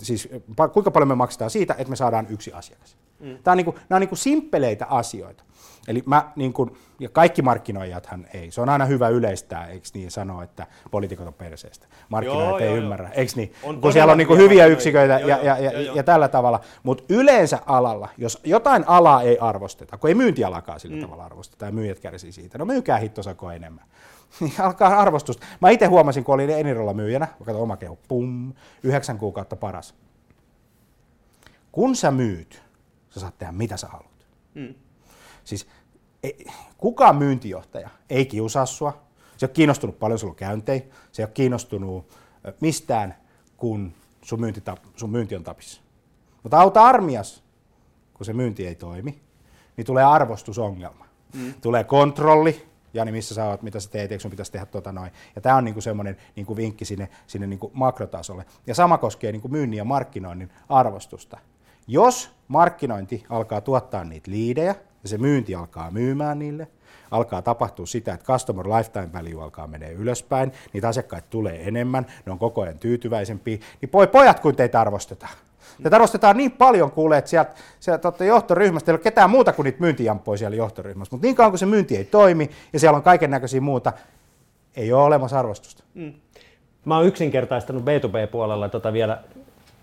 [0.02, 0.30] siis
[0.74, 2.98] kuinka paljon me maksetaan siitä, että me saadaan yksi asiakas.
[3.20, 3.38] Mm.
[3.44, 5.44] Tämä on niin kuin, nämä on niin kuin simppeleitä asioita.
[5.88, 8.52] Eli mä, niin kun, ja kaikki markkinoijathan ei.
[8.52, 11.88] Se on aina hyvä yleistää, eikö niin sanoa, että poliitikot on perseestä.
[12.10, 13.54] Markkinoijat Joo, ei joo, ymmärrä, eikö niin?
[13.64, 14.68] On kun siellä on niin hyviä markkinoijia.
[14.68, 15.96] yksiköitä Joo, ja, joo, ja, ja, joo, joo.
[15.96, 16.60] ja tällä tavalla.
[16.84, 21.02] Mutta yleensä alalla, jos jotain alaa ei arvosteta, kun ei myyntialakaan sillä mm.
[21.02, 23.86] tavalla arvosteta ja myyjät kärsii siitä, no myykää hittosako enemmän.
[24.40, 25.46] Niin alkaa arvostusta.
[25.62, 28.54] Mä itse huomasin, kun olin Enirolla myyjänä, kato oma kehu, pum,
[28.84, 29.96] yhdeksän kuukautta paras.
[31.72, 32.64] Kun sä myyt,
[33.10, 34.28] sä saat tehdä mitä sä haluat.
[34.54, 34.74] Mm.
[35.44, 35.68] Siis
[36.24, 36.46] ei,
[36.78, 38.92] kukaan myyntijohtaja ei kiusaa sua.
[39.38, 40.82] Se ei ole kiinnostunut paljon sulla on käyntejä.
[41.12, 42.08] Se ei ole kiinnostunut
[42.62, 43.16] mistään,
[43.58, 45.82] kun sun myynti, tap, sun myynti on tapissa.
[46.44, 47.44] Mutta auta armias,
[48.14, 49.22] kun se myynti ei toimi,
[49.78, 51.06] niin tulee arvostusongelma.
[51.34, 51.54] Mm.
[51.62, 55.12] Tulee kontrolli, Jani, missä sä oot, mitä sä teet, eikö sun pitäisi tehdä tota noin.
[55.36, 58.46] Ja tämä on niinku semmoinen niinku vinkki sinne, sinne niinku makrotasolle.
[58.68, 61.38] Ja sama koskee niinku myynnin ja markkinoinnin arvostusta.
[61.88, 66.68] Jos markkinointi alkaa tuottaa niitä liidejä ja se myynti alkaa myymään niille,
[67.12, 72.32] alkaa tapahtua sitä, että customer lifetime value alkaa menee ylöspäin, niitä asiakkaita tulee enemmän, ne
[72.32, 75.34] on koko ajan tyytyväisempiä, niin poi pojat, kun teitä arvostetaan.
[75.84, 79.80] Teitä arvostetaan niin paljon, kuulee, että sieltä, sieltä johtoryhmästä, ei ole ketään muuta kuin niitä
[79.80, 83.32] myyntijamppoja siellä johtoryhmässä, mutta niin kauan kuin se myynti ei toimi ja siellä on kaiken
[83.32, 83.94] näköisiä muuta,
[84.76, 85.84] ei ole olemassa arvostusta.
[86.86, 89.18] Mä oon yksinkertaistanut B2B-puolella tota vielä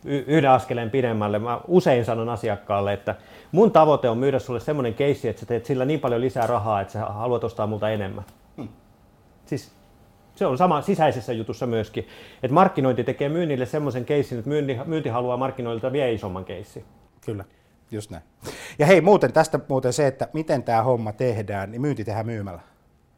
[0.05, 1.39] y- yhden askeleen pidemmälle.
[1.39, 3.15] Mä usein sanon asiakkaalle, että
[3.53, 6.81] mun tavoite on myydä sulle semmoinen keissi, että sä teet sillä niin paljon lisää rahaa,
[6.81, 8.25] että sä haluat ostaa multa enemmän.
[8.57, 8.69] Hmm.
[9.47, 9.73] Siis
[10.35, 12.09] se on sama sisäisessä jutussa myöskin,
[12.43, 16.85] että markkinointi tekee myynnille semmoisen keissin, että myynti, myynti haluaa markkinoilta vielä isomman keissin.
[17.27, 17.45] Kyllä,
[17.91, 18.23] just näin.
[18.79, 22.61] Ja hei, muuten tästä muuten se, että miten tämä homma tehdään, niin myynti tehdään myymällä.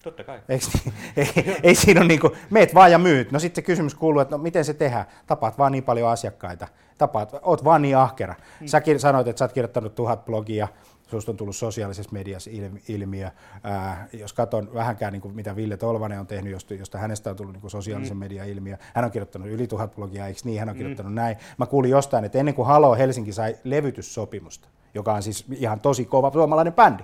[0.03, 0.41] Totta kai.
[0.49, 0.95] Eikö niin?
[1.17, 3.33] ei, ei siinä ole niin kuin, meet vaan ja myyt.
[3.33, 5.05] No sitten se kysymys kuuluu, että no miten se tehdään?
[5.27, 6.69] Tapaat vaan niin paljon asiakkaita.
[6.99, 8.35] Tapaat, oot vaan niin ahkera.
[8.67, 10.69] Säkin sanoit, että sä oot kirjoittanut tuhat blogia,
[11.07, 13.31] susta on tullut sosiaalisessa mediassa ilmi- ilmiö.
[13.63, 17.37] Ää, jos katson vähänkään, niin kuin mitä Ville Tolvanen on tehnyt, josta, josta hänestä on
[17.37, 18.77] tullut niin kuin sosiaalisen median ilmiö.
[18.95, 20.59] Hän on kirjoittanut yli tuhat blogia, eikö niin?
[20.59, 21.37] Hän on kirjoittanut näin.
[21.59, 26.05] Mä kuulin jostain, että ennen kuin Halo Helsinki sai levytyssopimusta, joka on siis ihan tosi
[26.05, 27.03] kova suomalainen bändi,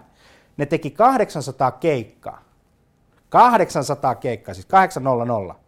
[0.57, 2.53] ne teki 800 keikkaa
[3.33, 5.61] 800 keikkaa, siis 800,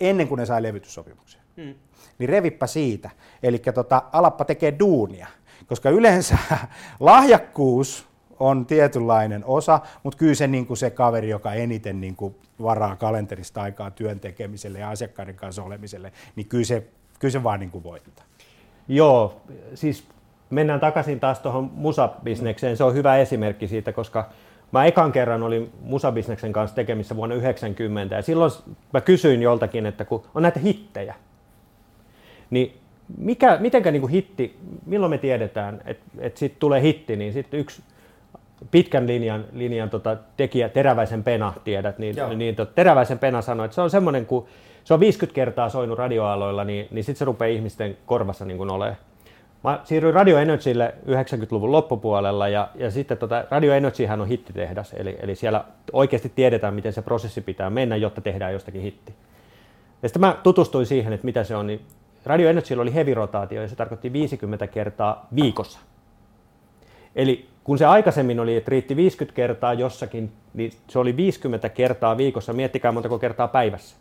[0.00, 1.40] ennen kuin ne sai levytyssopimuksen.
[1.56, 1.74] Hmm.
[2.18, 3.10] Niin revippä siitä.
[3.42, 5.26] Eli tota, alappa tekee duunia,
[5.66, 6.38] koska yleensä
[7.00, 8.08] lahjakkuus
[8.40, 12.96] on tietynlainen osa, mutta kyllä se, niin kuin se kaveri, joka eniten niin kuin varaa
[12.96, 16.86] kalenterista aikaa työn tekemiselle ja asiakkaiden kanssa olemiselle, niin kyllä se,
[17.18, 18.24] kyllä se vaan niin kuin voittaa.
[18.88, 19.40] Joo,
[19.74, 20.04] siis
[20.50, 22.76] mennään takaisin taas tuohon musabisnekseen.
[22.76, 24.30] Se on hyvä esimerkki siitä, koska
[24.72, 28.52] mä ekan kerran olin musabisneksen kanssa tekemissä vuonna 90 ja silloin
[28.92, 31.14] mä kysyin joltakin, että kun on näitä hittejä,
[32.50, 32.80] niin
[33.16, 34.56] mikä, mitenkä niin kuin hitti,
[34.86, 37.82] milloin me tiedetään, että, että sitten tulee hitti, niin sitten yksi
[38.70, 42.32] pitkän linjan, linjan tota, tekijä, Teräväisen Pena, tiedät, niin, Joo.
[42.32, 44.46] niin tot, Teräväisen Pena sanoi, että se on semmoinen, kun
[44.84, 48.70] se on 50 kertaa soinut radioaloilla, niin, niin sitten se rupeaa ihmisten korvassa niin kuin
[48.70, 48.96] olemaan.
[49.64, 55.16] Mä siirryin Radio Energylle 90-luvun loppupuolella ja, ja sitten tota, Radio Energyhän on hittitehdas, eli,
[55.20, 59.14] eli siellä oikeasti tiedetään, miten se prosessi pitää mennä, jotta tehdään jostakin hitti.
[60.02, 61.80] Ja sitten mä tutustuin siihen, että mitä se on, niin
[62.24, 65.78] Radio Energyllä oli heavy-rotaatio ja se tarkoitti 50 kertaa viikossa.
[67.16, 72.16] Eli kun se aikaisemmin oli, että riitti 50 kertaa jossakin, niin se oli 50 kertaa
[72.16, 73.96] viikossa, miettikää montako kertaa päivässä.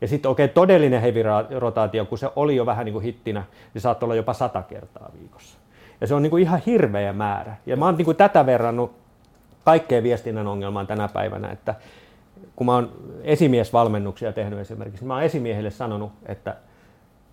[0.00, 3.44] Ja sitten oikein todellinen heavy-rotaatio, kun se oli jo vähän niin kuin hittinä,
[3.74, 5.58] niin saattoi olla jopa 100 kertaa viikossa.
[6.00, 7.56] Ja se on niin kuin ihan hirveä määrä.
[7.66, 8.92] Ja mä oon niin kuin tätä verrannut
[9.64, 11.74] kaikkeen viestinnän ongelmaan tänä päivänä, että
[12.56, 12.92] kun mä oon
[13.22, 16.56] esimiesvalmennuksia tehnyt esimerkiksi, niin mä oon esimiehille sanonut, että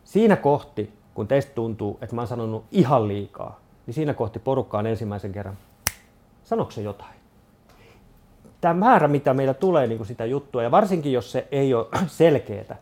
[0.08, 4.78] siinä kohti, kun teistä tuntuu, että mä oon sanonut ihan liikaa, niin siinä kohti porukka
[4.78, 5.58] on ensimmäisen kerran,
[6.44, 7.16] sanoiko se jotain?
[8.62, 11.88] Tämä määrä, mitä meillä tulee niin kuin sitä juttua, ja varsinkin jos se ei ole
[12.08, 12.78] selkeää,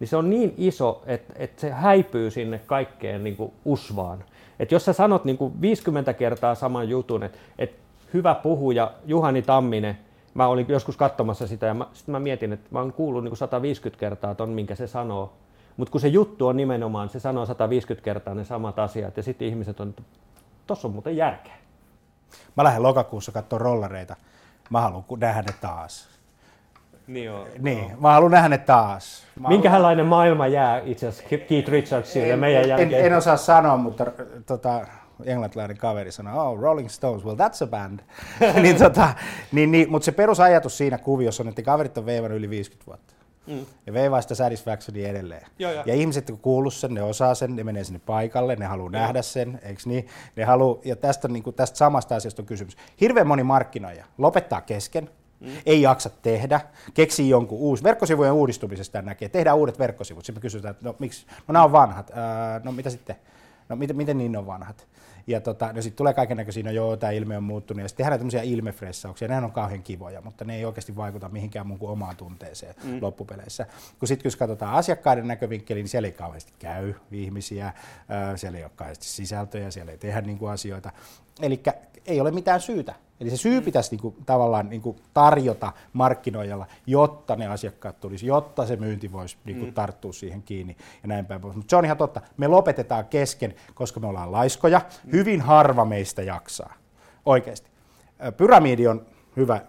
[0.00, 4.24] niin se on niin iso, että, että se häipyy sinne kaikkeen niin kuin usvaan.
[4.58, 7.76] Että jos sä sanot niin kuin 50 kertaa saman jutun, että, että
[8.14, 9.98] hyvä puhuja Juhani Tamminen,
[10.34, 13.30] mä olin joskus katsomassa sitä ja mä, sit mä mietin, että mä oon kuullut niin
[13.30, 15.32] kuin 150 kertaa ton, minkä se sanoo.
[15.76, 19.48] Mutta kun se juttu on nimenomaan, se sanoo 150 kertaa ne samat asiat ja sitten
[19.48, 20.02] ihmiset on, että
[20.66, 21.52] tossa on muuten järkeä.
[22.56, 24.16] Mä lähden lokakuussa katsoa rollareita.
[24.70, 26.08] Mä haluan ku- nähdä ne taas.
[27.06, 27.46] Niin, joo.
[27.58, 29.22] Niin, mä haluan nähdä ne taas.
[29.40, 33.06] Mä Minkälainen maailma jää itse asiassa Keith Richardsille meidän en, jälkeen?
[33.06, 34.06] en osaa sanoa, mutta
[34.46, 34.86] tota,
[35.24, 38.00] englantilainen kaveri sanoi, oh, Rolling Stones, well that's a band.
[38.62, 39.08] niin, tota,
[39.52, 43.14] niin, niin, mutta se perusajatus siinä kuviossa on, että kaverit on veivannut yli 50 vuotta.
[43.46, 43.66] Mm.
[43.86, 45.46] Ja veivaa sitä satisfactionia edelleen.
[45.58, 45.82] Joo, joo.
[45.86, 49.22] Ja ihmiset, kun kuuluu sen, ne osaa sen, ne menee sinne paikalle, ne haluaa nähdä
[49.22, 50.06] sen, eikö niin?
[50.36, 52.76] Ne haluu, ja tästä, niin kuin, tästä samasta asiasta on kysymys.
[53.00, 55.48] Hirveän moni markkinoija lopettaa kesken, mm.
[55.66, 56.60] ei jaksa tehdä,
[56.94, 57.82] keksii jonkun uusi.
[57.82, 60.24] Verkkosivujen uudistumisesta näkee, tehdään uudet verkkosivut.
[60.24, 62.16] Sitten me kysytään, että no miksi, no nämä on vanhat, öö,
[62.64, 63.16] no mitä sitten?
[63.68, 64.86] No miten, miten niin on vanhat?
[65.26, 68.04] Ja tota, no sitten tulee kaiken näköisiä, no joo, tämä ilme on muuttunut, ja sitten
[68.04, 71.92] tehdään tämmöisiä ilmefressauksia, nehän on kauhean kivoja, mutta ne ei oikeasti vaikuta mihinkään mun kuin
[71.92, 72.98] omaan tunteeseen mm.
[73.00, 73.66] loppupeleissä.
[73.98, 77.72] Kun sitten jos katsotaan asiakkaiden näkövinkkeliin, niin siellä ei kauheasti käy ihmisiä,
[78.36, 80.92] siellä ei ole kauheasti sisältöjä, siellä ei tehdä niin kuin asioita.
[81.42, 81.62] Eli
[82.06, 82.94] ei ole mitään syytä.
[83.22, 88.76] Eli se syy pitäisi niinku, tavallaan niinku, tarjota markkinoijalla, jotta ne asiakkaat tulisi, jotta se
[88.76, 89.72] myynti voisi niinku, mm.
[89.72, 91.56] tarttua siihen kiinni ja näin päin pois.
[91.56, 92.20] Mutta se on ihan totta.
[92.36, 94.78] Me lopetetaan kesken, koska me ollaan laiskoja.
[94.78, 95.12] Mm.
[95.12, 96.74] Hyvin harva meistä jaksaa.
[97.26, 97.70] Oikeasti.
[98.36, 99.06] Pyramidi on
[99.36, 99.60] hyvä,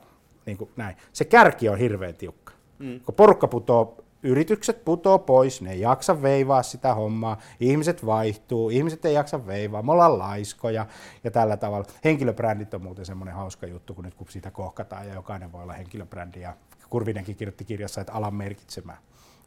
[0.45, 0.95] niin kuin näin.
[1.13, 2.53] Se kärki on hirveän tiukka.
[2.79, 2.99] Mm.
[2.99, 9.05] Kun porukka putoo yritykset putoo pois, ne ei jaksa veivaa sitä hommaa, ihmiset vaihtuu, ihmiset
[9.05, 10.85] ei jaksa veivaa, me ollaan laiskoja
[11.23, 11.85] ja tällä tavalla.
[12.03, 15.73] Henkilöbrändit on muuten semmoinen hauska juttu, kun nyt kun siitä kohkataan ja jokainen voi olla
[15.73, 16.53] henkilöbrändi ja
[16.89, 18.97] Kurvinenkin kirjoitti kirjassa, että alan merkitsemään.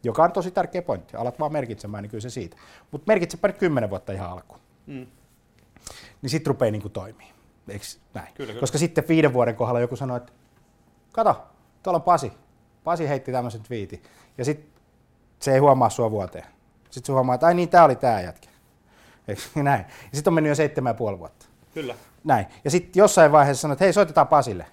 [0.03, 1.17] Joka on tosi tärkeä pointti.
[1.17, 2.57] Alat vaan merkitsemään, niin kyllä se siitä.
[2.91, 4.59] Mutta merkitsepä nyt kymmenen vuotta ihan alkuun.
[4.85, 5.07] Mm.
[6.21, 7.27] Niin sitten rupeaa niin toimii.
[7.67, 8.33] Eikö näin?
[8.33, 8.59] Kyllä, kyllä.
[8.59, 10.33] Koska sitten viiden vuoden kohdalla joku sanoi, että
[11.11, 11.43] kato,
[11.83, 12.31] tuolla on Pasi.
[12.87, 14.03] Pasi heitti tämmöisen twiitin.
[14.37, 14.69] Ja sitten
[15.39, 16.45] se ei huomaa sua vuoteen.
[16.83, 18.49] Sitten se huomaa, että ai niin, tämä oli tämä jätkä.
[19.27, 19.85] Eikö näin?
[19.89, 21.45] Ja sitten on mennyt jo seitsemän ja puoli vuotta.
[21.73, 21.95] Kyllä.
[22.23, 22.45] Näin.
[22.63, 24.65] Ja sitten jossain vaiheessa sanoit, että hei, soitetaan Pasille.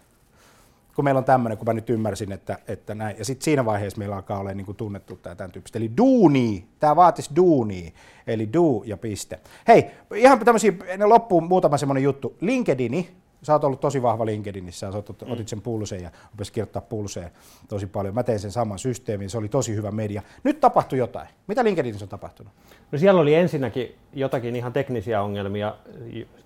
[0.97, 3.19] Kun meillä on tämmöinen, kun mä nyt ymmärsin, että, että näin.
[3.19, 5.79] Ja sitten siinä vaiheessa meillä alkaa olla niin kuin tunnettu tämä tämän tyyppistä.
[5.79, 7.95] Eli duuni, tämä vaatisi duuni,
[8.27, 9.41] eli do ja piste.
[9.69, 12.37] Hei, ihan tämmöisiä, ne loppuun muutama semmoinen juttu.
[12.41, 15.33] LinkedIni, sä oot ollut tosi vahva LinkedInissä, sä otit, mm.
[15.33, 17.31] otit sen pulseen ja opesit kirjoittaa pulseen
[17.69, 18.15] tosi paljon.
[18.15, 20.23] Mä tein sen saman systeemin, se oli tosi hyvä media.
[20.45, 21.29] Nyt tapahtui jotain.
[21.47, 22.53] Mitä LinkedInissä on tapahtunut?
[22.93, 25.77] No siellä oli ensinnäkin jotakin ihan teknisiä ongelmia,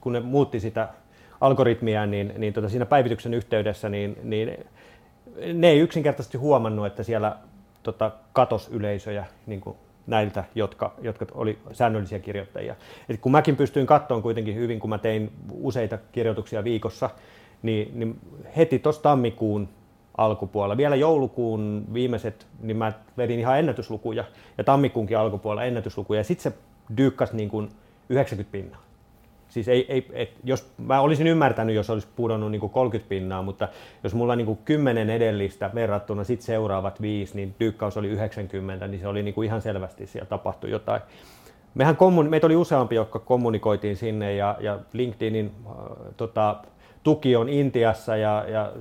[0.00, 0.88] kun ne muutti sitä
[1.40, 4.64] algoritmia, niin, niin tota siinä päivityksen yhteydessä, niin, niin
[5.54, 7.36] ne ei yksinkertaisesti huomannut, että siellä
[7.82, 9.76] tota, katos yleisöjä niin kuin
[10.08, 12.76] näiltä, jotka, jotka oli säännöllisiä kirjoittajia.
[13.08, 17.10] Et kun mäkin pystyin katsomaan kuitenkin hyvin, kun mä tein useita kirjoituksia viikossa,
[17.62, 18.20] niin, niin
[18.56, 19.68] heti tuossa tammikuun
[20.16, 24.24] alkupuolella, vielä joulukuun viimeiset, niin mä vedin ihan ennätyslukuja,
[24.58, 26.58] ja tammikuunkin alkupuolella ennätyslukuja, ja sitten se
[26.96, 27.68] dyykkäsi niin kuin
[28.08, 28.87] 90 pinnaa.
[29.48, 33.42] Siis ei, ei, et, jos mä olisin ymmärtänyt, jos olisi pudonnut niin kuin 30 pinnaa,
[33.42, 33.68] mutta
[34.04, 39.00] jos mulla niin kuin 10 edellistä verrattuna sit seuraavat viisi, niin dyykkaus oli 90, niin
[39.00, 41.02] se oli niin ihan selvästi siellä tapahtui jotain.
[41.74, 45.72] Mehän kommuni- meitä oli useampi, jotka kommunikoitiin sinne ja, ja LinkedInin äh,
[46.16, 46.56] tota,
[47.02, 48.72] tuki on Intiassa ja, ja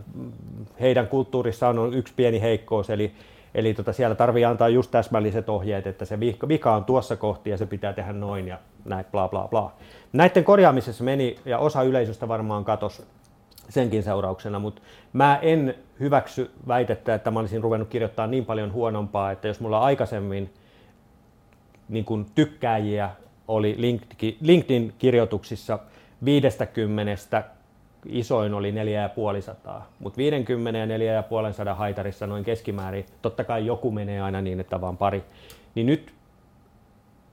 [0.80, 3.12] heidän kulttuurissaan on yksi pieni heikkous, eli
[3.56, 7.58] Eli tota, siellä tarvii antaa just täsmälliset ohjeet, että se vika on tuossa kohti ja
[7.58, 9.74] se pitää tehdä noin ja näin bla bla bla.
[10.14, 13.04] Näiden korjaamisessa meni ja osa yleisöstä varmaan katosi
[13.70, 14.82] senkin seurauksena, mutta
[15.14, 19.80] mä en hyväksy väitettä, että mä olisin ruvennut kirjoittaa niin paljon huonompaa, että jos mulla
[19.80, 20.54] aikaisemmin
[21.90, 23.10] niin kun tykkääjiä
[23.48, 23.76] oli
[24.42, 25.80] LinkedIn-kirjoituksissa
[26.26, 27.44] 50
[28.10, 34.42] isoin oli 4500, mutta 50 ja 4500 haitarissa noin keskimäärin, totta kai joku menee aina
[34.42, 35.24] niin, että vaan pari,
[35.76, 36.14] niin nyt,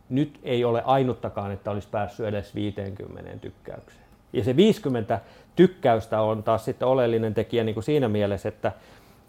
[0.09, 4.05] nyt ei ole ainuttakaan, että olisi päässyt edes 50 tykkäykseen.
[4.33, 5.21] Ja se 50
[5.57, 8.73] tykkäystä on taas sitten oleellinen tekijä niin kuin siinä mielessä, että,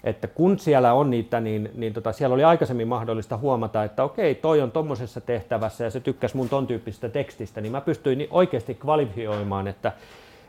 [0.04, 4.36] että kun siellä on niitä, niin, niin tota, siellä oli aikaisemmin mahdollista huomata, että okei,
[4.36, 8.76] toi on tuommoisessa tehtävässä ja se tykkäsi mun ton tyyppisestä tekstistä, niin mä pystyin oikeasti
[8.76, 9.92] kvalifioimaan, että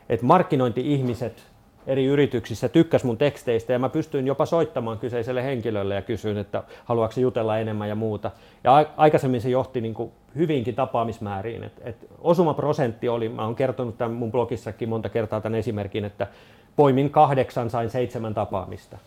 [0.09, 1.43] että markkinointi-ihmiset
[1.87, 6.63] eri yrityksissä tykkäs mun teksteistä ja mä pystyin jopa soittamaan kyseiselle henkilölle ja kysyin, että
[6.85, 8.31] haluatko jutella enemmän ja muuta.
[8.63, 11.63] Ja aikaisemmin se johti niin kuin hyvinkin tapaamismääriin.
[11.63, 16.27] Et, et osumaprosentti oli, mä oon kertonut tämän mun blogissakin monta kertaa tämän esimerkin, että
[16.75, 18.97] poimin kahdeksan, sain seitsemän tapaamista.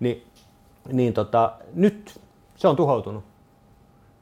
[0.00, 0.22] Ni,
[0.92, 2.20] niin tota, nyt
[2.56, 3.24] se on tuhoutunut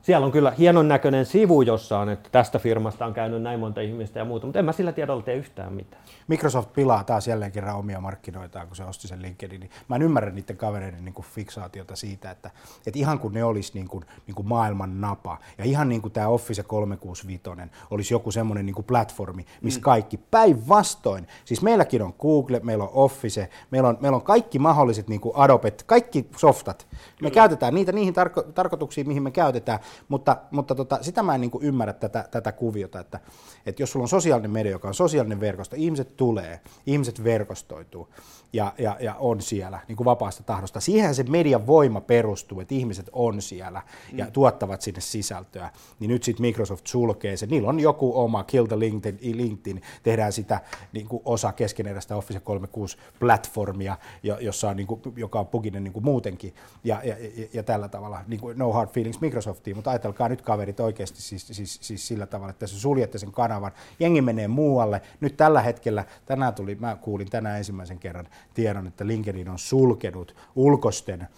[0.06, 3.80] siellä on kyllä hienon näköinen sivu, jossa on, että tästä firmasta on käynyt näin monta
[3.80, 6.02] ihmistä ja muuta, mutta en mä sillä tiedolla tee yhtään mitään.
[6.28, 9.70] Microsoft pilaa taas jälleen kerran omia markkinoitaan, kun se osti sen LinkedInin.
[9.88, 12.50] Mä en ymmärrä niiden kavereiden niin kuin fiksaatiota siitä, että,
[12.86, 16.12] että ihan kun ne olisi niin kuin, niin kuin maailman napa, ja ihan niin kuin
[16.12, 17.42] tämä Office 365
[17.90, 19.84] olisi joku semmoinen niin kuin platformi, missä mm.
[19.84, 25.08] kaikki päinvastoin, siis meilläkin on Google, meillä on Office, meillä on, meillä on kaikki mahdolliset
[25.08, 27.30] niin kuin Adobe, kaikki softat, me Kyllä.
[27.30, 29.78] käytetään niitä niihin tarko- tarkoituksiin, mihin me käytetään,
[30.08, 33.20] Mutta, mutta tota, sitä mä en niin ymmärrä tätä, tätä kuviota, että,
[33.66, 38.08] että jos sulla on sosiaalinen media, joka on sosiaalinen verkosto, ihmiset tulee, ihmiset verkostoituu
[38.52, 40.80] ja, ja, ja on siellä niin kuin vapaasta tahdosta.
[40.80, 43.82] Siihen se median voima perustuu, että ihmiset on siellä
[44.12, 44.32] ja mm.
[44.32, 45.70] tuottavat sinne sisältöä.
[46.00, 47.46] Niin nyt sitten Microsoft sulkee se.
[47.46, 50.60] Niillä on joku oma Kill the LinkedIn, LinkedIn tehdään sitä
[50.92, 55.92] niin kuin osa keskeneräistä Office 36 platformia, jossa on, niin kuin, joka on puginen niin
[55.92, 58.20] kuin muutenkin ja, ja, ja, ja tällä tavalla.
[58.26, 62.26] Niin kuin no hard feelings Microsoftiin, mutta ajatelkaa nyt kaverit oikeasti siis, siis, siis sillä
[62.26, 65.02] tavalla, että se suljette sen kanavan, jengi menee muualle.
[65.20, 70.36] Nyt tällä hetkellä, tänään tuli, mä kuulin tänään ensimmäisen kerran tiedon, että LinkedIn on sulkenut
[70.56, 71.28] ulkosten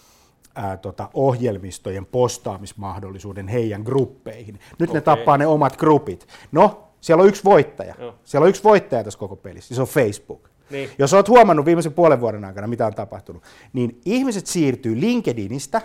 [0.55, 4.61] ää, tota, ohjelmistojen postaamismahdollisuuden heidän gruppeihin.
[4.79, 5.01] Nyt okay.
[5.01, 6.27] ne tappaa ne omat grupit.
[6.53, 7.95] No, siellä on yksi voittaja.
[7.99, 8.15] Joo.
[8.25, 10.49] Siellä on yksi voittaja tässä koko pelissä, se on Facebook.
[10.71, 10.91] Niin.
[10.99, 13.43] Jos olet huomannut viimeisen puolen vuoden aikana, mitä on tapahtunut,
[13.73, 15.83] niin ihmiset siirtyy LinkedInistä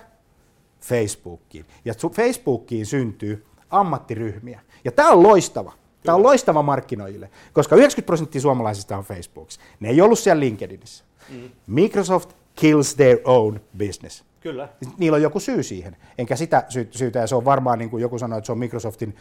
[0.84, 1.66] Facebookiin.
[1.86, 4.62] Ja Facebookiin syntyy ammattiryhmiä.
[4.86, 5.74] Ja tämä on loistava.
[6.04, 9.62] Tämä on loistava markkinoille, koska 90 prosenttia suomalaisista on Facebookissa.
[9.80, 11.04] Ne ei ollut siellä LinkedInissä.
[11.30, 11.50] Mm.
[11.68, 14.24] Microsoft kills their own business.
[14.40, 14.70] Kyllä.
[14.98, 15.98] Niillä on joku syy siihen.
[16.18, 19.16] Enkä sitä syytä, ja se on varmaan, niin kuin joku sanoi, että se on Microsoftin,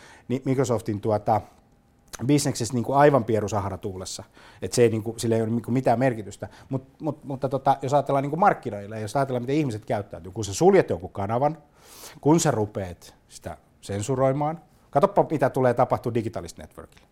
[0.45, 1.41] Microsoftin tuota,
[2.27, 4.25] bisneksessä niin kuin aivan pierusahara tuulessa,
[4.63, 6.49] että se ei, niin kuin, sillä ei ole niin kuin mitään merkitystä.
[6.69, 10.45] Mut, mut, mutta tota, jos ajatellaan niin kuin markkinoilla, jos ajatellaan, miten ihmiset käyttäytyy, kun
[10.45, 11.59] sä suljet jonkun kanavan,
[12.21, 14.61] kun sä rupeat sitä sensuroimaan,
[14.91, 17.07] katsoppa mitä tulee tapahtua digitaalista networkille,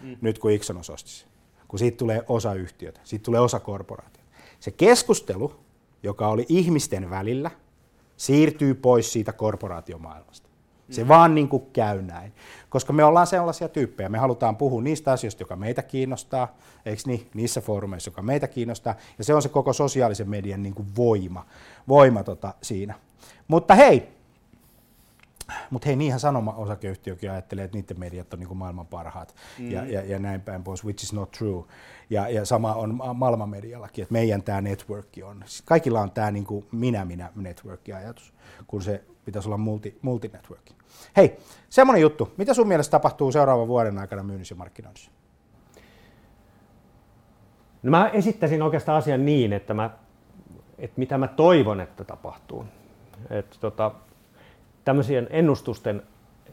[0.00, 0.16] mm.
[0.20, 1.26] nyt kun Ixonos osti se.
[1.68, 4.30] Kun siitä tulee osa yhtiötä, siitä tulee osa korporaatiota.
[4.60, 5.54] Se keskustelu,
[6.02, 7.50] joka oli ihmisten välillä,
[8.16, 10.43] siirtyy pois siitä korporaatiomaailmasta.
[10.90, 11.08] Se mm.
[11.08, 12.32] vaan niin kuin käy näin.
[12.68, 14.08] Koska me ollaan sellaisia tyyppejä.
[14.08, 16.56] Me halutaan puhua niistä asioista, joka meitä kiinnostaa,
[16.86, 17.30] eikö niin?
[17.34, 18.94] Niissä foorumeissa, joka meitä kiinnostaa.
[19.18, 21.46] Ja se on se koko sosiaalisen median niin kuin voima,
[21.88, 22.94] voima tota siinä.
[23.48, 24.08] Mutta hei,
[25.70, 29.70] mutta hei, niinhän sanoma-osakeyhtiökin ajattelee, että niiden mediat on niinku maailman parhaat mm.
[29.70, 31.64] ja, ja, ja näin päin pois, which is not true.
[32.10, 35.44] Ja, ja sama on maailmanmediallakin, että meidän tämä networkki on.
[35.64, 38.33] Kaikilla on tämä niinku minä-minä network-ajatus,
[38.66, 40.78] kun se pitäisi olla multi, multinetworking.
[41.16, 41.36] Hei,
[41.70, 42.32] semmoinen juttu.
[42.36, 45.10] Mitä sun mielestä tapahtuu seuraavan vuoden aikana myynnissä ja markkinoinnissa?
[47.82, 49.90] No mä esittäisin oikeastaan asian niin, että, mä,
[50.78, 52.64] että mitä mä toivon, että tapahtuu.
[53.30, 53.90] Että tota,
[54.84, 56.02] tämmöisien ennustusten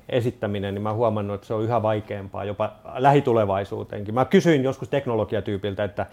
[0.10, 4.14] esittäminen, niin mä huomannut, että se on yhä vaikeampaa jopa lähitulevaisuuteenkin.
[4.14, 6.06] Mä kysyin joskus teknologiatyypiltä, että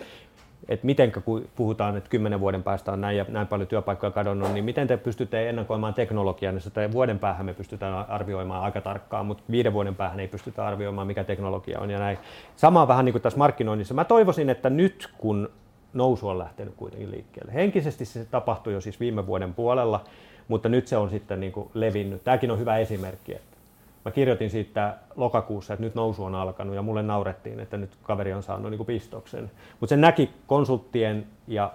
[0.69, 4.53] että miten kun puhutaan, että kymmenen vuoden päästä on näin ja näin paljon työpaikkoja kadonnut,
[4.53, 9.27] niin miten te pystytte ennakoimaan teknologiaa, niin että vuoden päähän me pystytään arvioimaan aika tarkkaan,
[9.27, 12.19] mutta viiden vuoden päähän ei pystytä arvioimaan, mikä teknologia on ja näin.
[12.57, 13.95] Sama vähän niin kuin tässä markkinoinnissa.
[13.95, 15.51] Mä toivoisin, että nyt kun
[15.93, 20.05] nousu on lähtenyt kuitenkin liikkeelle, henkisesti se tapahtui jo siis viime vuoden puolella,
[20.49, 22.25] mutta nyt se on sitten niin kuin levinnyt.
[22.25, 23.58] Tämäkin on hyvä esimerkki, että
[24.05, 28.33] mä kirjoitin siitä lokakuussa, että nyt nousu on alkanut ja mulle naurettiin, että nyt kaveri
[28.33, 29.51] on saanut niin kuin pistoksen.
[29.81, 31.73] Mutta se näki konsulttien ja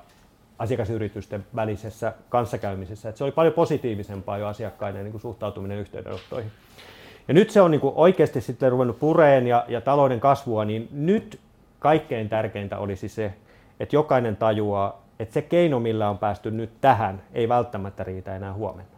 [0.59, 6.51] asiakasyritysten välisessä kanssakäymisessä, että se oli paljon positiivisempaa jo asiakkaiden niin kuin suhtautuminen yhteydenottoihin.
[7.27, 10.87] Ja nyt se on niin kuin oikeasti sitten ruvennut pureen ja, ja talouden kasvua, niin
[10.91, 11.39] nyt
[11.79, 13.33] kaikkein tärkeintä olisi se,
[13.79, 18.53] että jokainen tajuaa, että se keino, millä on päästy nyt tähän, ei välttämättä riitä enää
[18.53, 18.92] huomenna.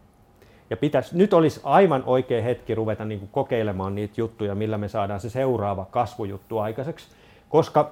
[0.69, 4.87] Ja pitäisi, nyt olisi aivan oikea hetki ruveta niin kuin kokeilemaan niitä juttuja, millä me
[4.87, 7.07] saadaan se seuraava kasvujuttu aikaiseksi.
[7.49, 7.91] Koska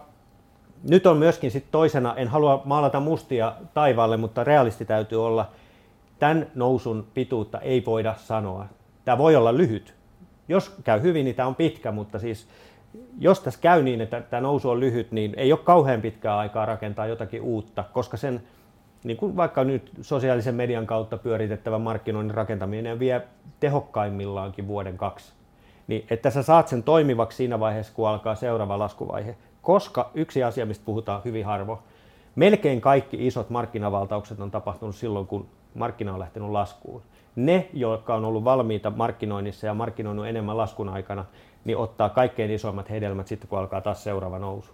[0.90, 5.50] nyt on myöskin sit toisena, en halua maalata mustia taivaalle, mutta realisti täytyy olla,
[6.20, 8.66] tämän nousun pituutta ei voida sanoa.
[9.06, 9.94] Tämä voi olla lyhyt.
[10.48, 12.48] Jos käy hyvin, niin tämä on pitkä, mutta siis
[13.20, 16.66] jos tässä käy niin, että tämä nousu on lyhyt, niin ei ole kauhean pitkää aikaa
[16.66, 18.44] rakentaa jotakin uutta, koska sen
[19.04, 23.22] niin kuin vaikka nyt sosiaalisen median kautta pyöritettävä markkinoinnin rakentaminen vie
[23.60, 25.34] tehokkaimmillaankin vuoden kaksi.
[25.88, 29.36] Niin, että sä saat sen toimivaksi siinä vaiheessa, kun alkaa seuraava laskuvaihe.
[29.62, 31.84] Koska yksi asia, mistä puhutaan hyvin harvo,
[32.36, 37.02] melkein kaikki isot markkinavaltaukset on tapahtunut silloin, kun markkina on lähtenyt laskuun.
[37.36, 41.26] Ne, jotka on ollut valmiita markkinoinnissa ja markkinoinut enemmän laskun aikana,
[41.66, 44.72] niin ottaa kaikkein isoimmat hedelmät sitten, kun alkaa taas seuraava nousu.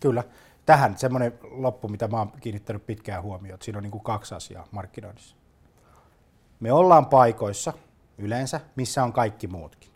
[0.00, 0.22] Kyllä
[0.66, 4.34] tähän semmoinen loppu, mitä mä oon kiinnittänyt pitkään huomioon, että siinä on niin kuin kaksi
[4.34, 5.36] asiaa markkinoinnissa.
[6.60, 7.72] Me ollaan paikoissa
[8.18, 9.90] yleensä, missä on kaikki muutkin.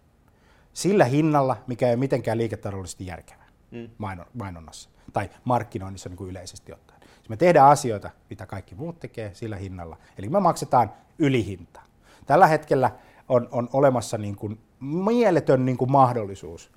[0.73, 3.91] Sillä hinnalla, mikä ei ole mitenkään liiketaloudellisesti järkevää mm.
[4.35, 7.01] mainonnassa tai markkinoinnissa niin kuin yleisesti ottaen.
[7.01, 9.97] Siis me tehdään asioita, mitä kaikki muut tekee sillä hinnalla.
[10.19, 11.85] Eli me maksetaan ylihintaa.
[12.27, 12.91] Tällä hetkellä
[13.29, 16.71] on, on olemassa niin kuin mieletön niin kuin mahdollisuus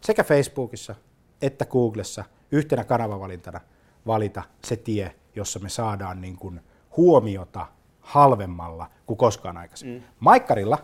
[0.00, 0.94] sekä Facebookissa
[1.42, 3.60] että Googlessa– yhtenä kanavavalintana
[4.06, 6.60] valita se tie, jossa me saadaan niin kuin
[6.96, 7.66] huomiota
[8.00, 10.02] halvemmalla kuin koskaan aikaisemmin.
[10.02, 10.08] Mm.
[10.20, 10.78] Maikkarilla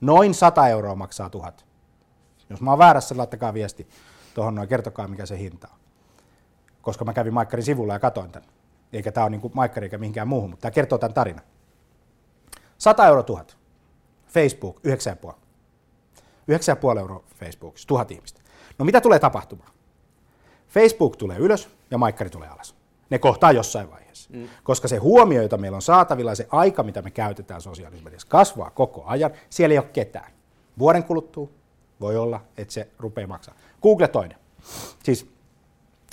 [0.00, 1.66] Noin 100 euroa maksaa tuhat.
[2.50, 3.88] Jos mä oon väärässä, laittakaa viesti
[4.34, 5.78] tuohon noin, kertokaa mikä se hinta on.
[6.82, 8.48] Koska mä kävin Maikkarin sivulla ja katoin tämän.
[8.92, 11.44] Eikä tämä ole niin Maikkari eikä mihinkään muuhun, mutta tämä kertoo tämän tarinan.
[12.78, 13.56] 100 euroa tuhat.
[14.26, 14.80] Facebook
[15.26, 15.34] 9,5.
[16.50, 18.40] 9,5 euroa Facebookissa, tuhat ihmistä.
[18.78, 19.70] No mitä tulee tapahtumaan?
[20.70, 22.74] Facebook tulee ylös ja Maikkari tulee alas.
[23.10, 24.30] Ne kohtaa jossain vaiheessa.
[24.32, 24.48] Mm.
[24.62, 28.70] Koska se huomio, jota meillä on saatavilla, se aika, mitä me käytetään sosiaalisessa mediassa, kasvaa
[28.70, 29.30] koko ajan.
[29.50, 30.32] Siellä ei ole ketään.
[30.78, 31.48] Vuoden kuluttua
[32.00, 33.54] voi olla, että se rupeaa maksaa.
[33.82, 34.38] Google toinen.
[35.02, 35.30] Siis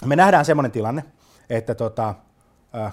[0.05, 1.03] me nähdään semmoinen tilanne,
[1.49, 2.15] että tota,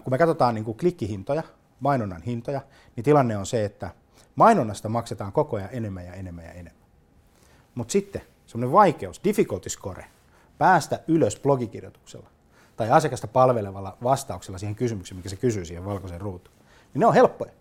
[0.04, 1.42] kun me katsotaan niin kuin klikkihintoja,
[1.80, 2.60] mainonnan hintoja,
[2.96, 3.90] niin tilanne on se, että
[4.36, 6.84] mainonnasta maksetaan koko ajan enemmän ja enemmän ja enemmän.
[7.74, 10.04] Mutta sitten semmoinen vaikeus, difficulty score,
[10.58, 12.28] päästä ylös blogikirjoituksella
[12.76, 16.56] tai asiakasta palvelevalla vastauksella siihen kysymykseen, mikä se kysyy siihen valkoiseen ruutuun,
[16.94, 17.52] niin ne on helppoja.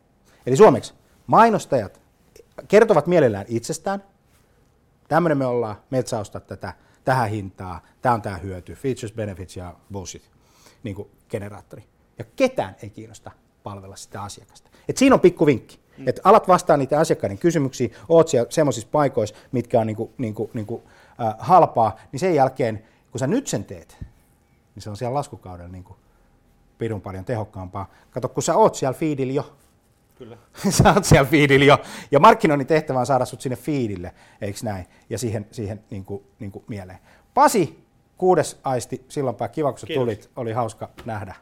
[0.46, 0.94] Eli suomeksi
[1.28, 2.02] mainostajat
[2.68, 4.04] kertovat mielellään itsestään,
[5.08, 6.74] tämmöinen me ollaan, metsäosta tätä,
[7.04, 10.32] tähän hintaa, tämä on tämä hyöty, features, benefits ja bullshit,
[10.84, 11.84] niin kuin generaattori.
[12.18, 13.32] Ja ketään ei kiinnosta
[13.64, 14.70] palvella sitä asiakasta.
[14.90, 15.80] Et siinä on pikku vinkki.
[15.98, 16.08] Mm.
[16.08, 20.84] Että alat vastaa niitä asiakkaiden kysymyksiin, oot siellä semmoisissa paikoissa, mitkä on niinku, niinku, niinku,
[21.22, 23.98] äh, halpaa, niin sen jälkeen, kun sä nyt sen teet,
[24.76, 25.96] niin se on siellä laskukaudella niinku
[26.78, 27.90] pirun paljon tehokkaampaa.
[28.12, 29.56] Kato, kun sä oot siellä feedillä jo,
[30.16, 30.38] Kyllä.
[30.78, 31.78] sä oot siellä feedillä jo,
[32.12, 36.64] ja markkinoinnin tehtävä on saada sut sinne feedille, eikö näin, ja siihen, siihen niinku, niinku
[36.68, 37.00] mieleen.
[37.34, 37.84] Pasi,
[38.18, 41.36] kuudes aisti, silloinpä kiva kun sä tulit, oli hauska nähdä.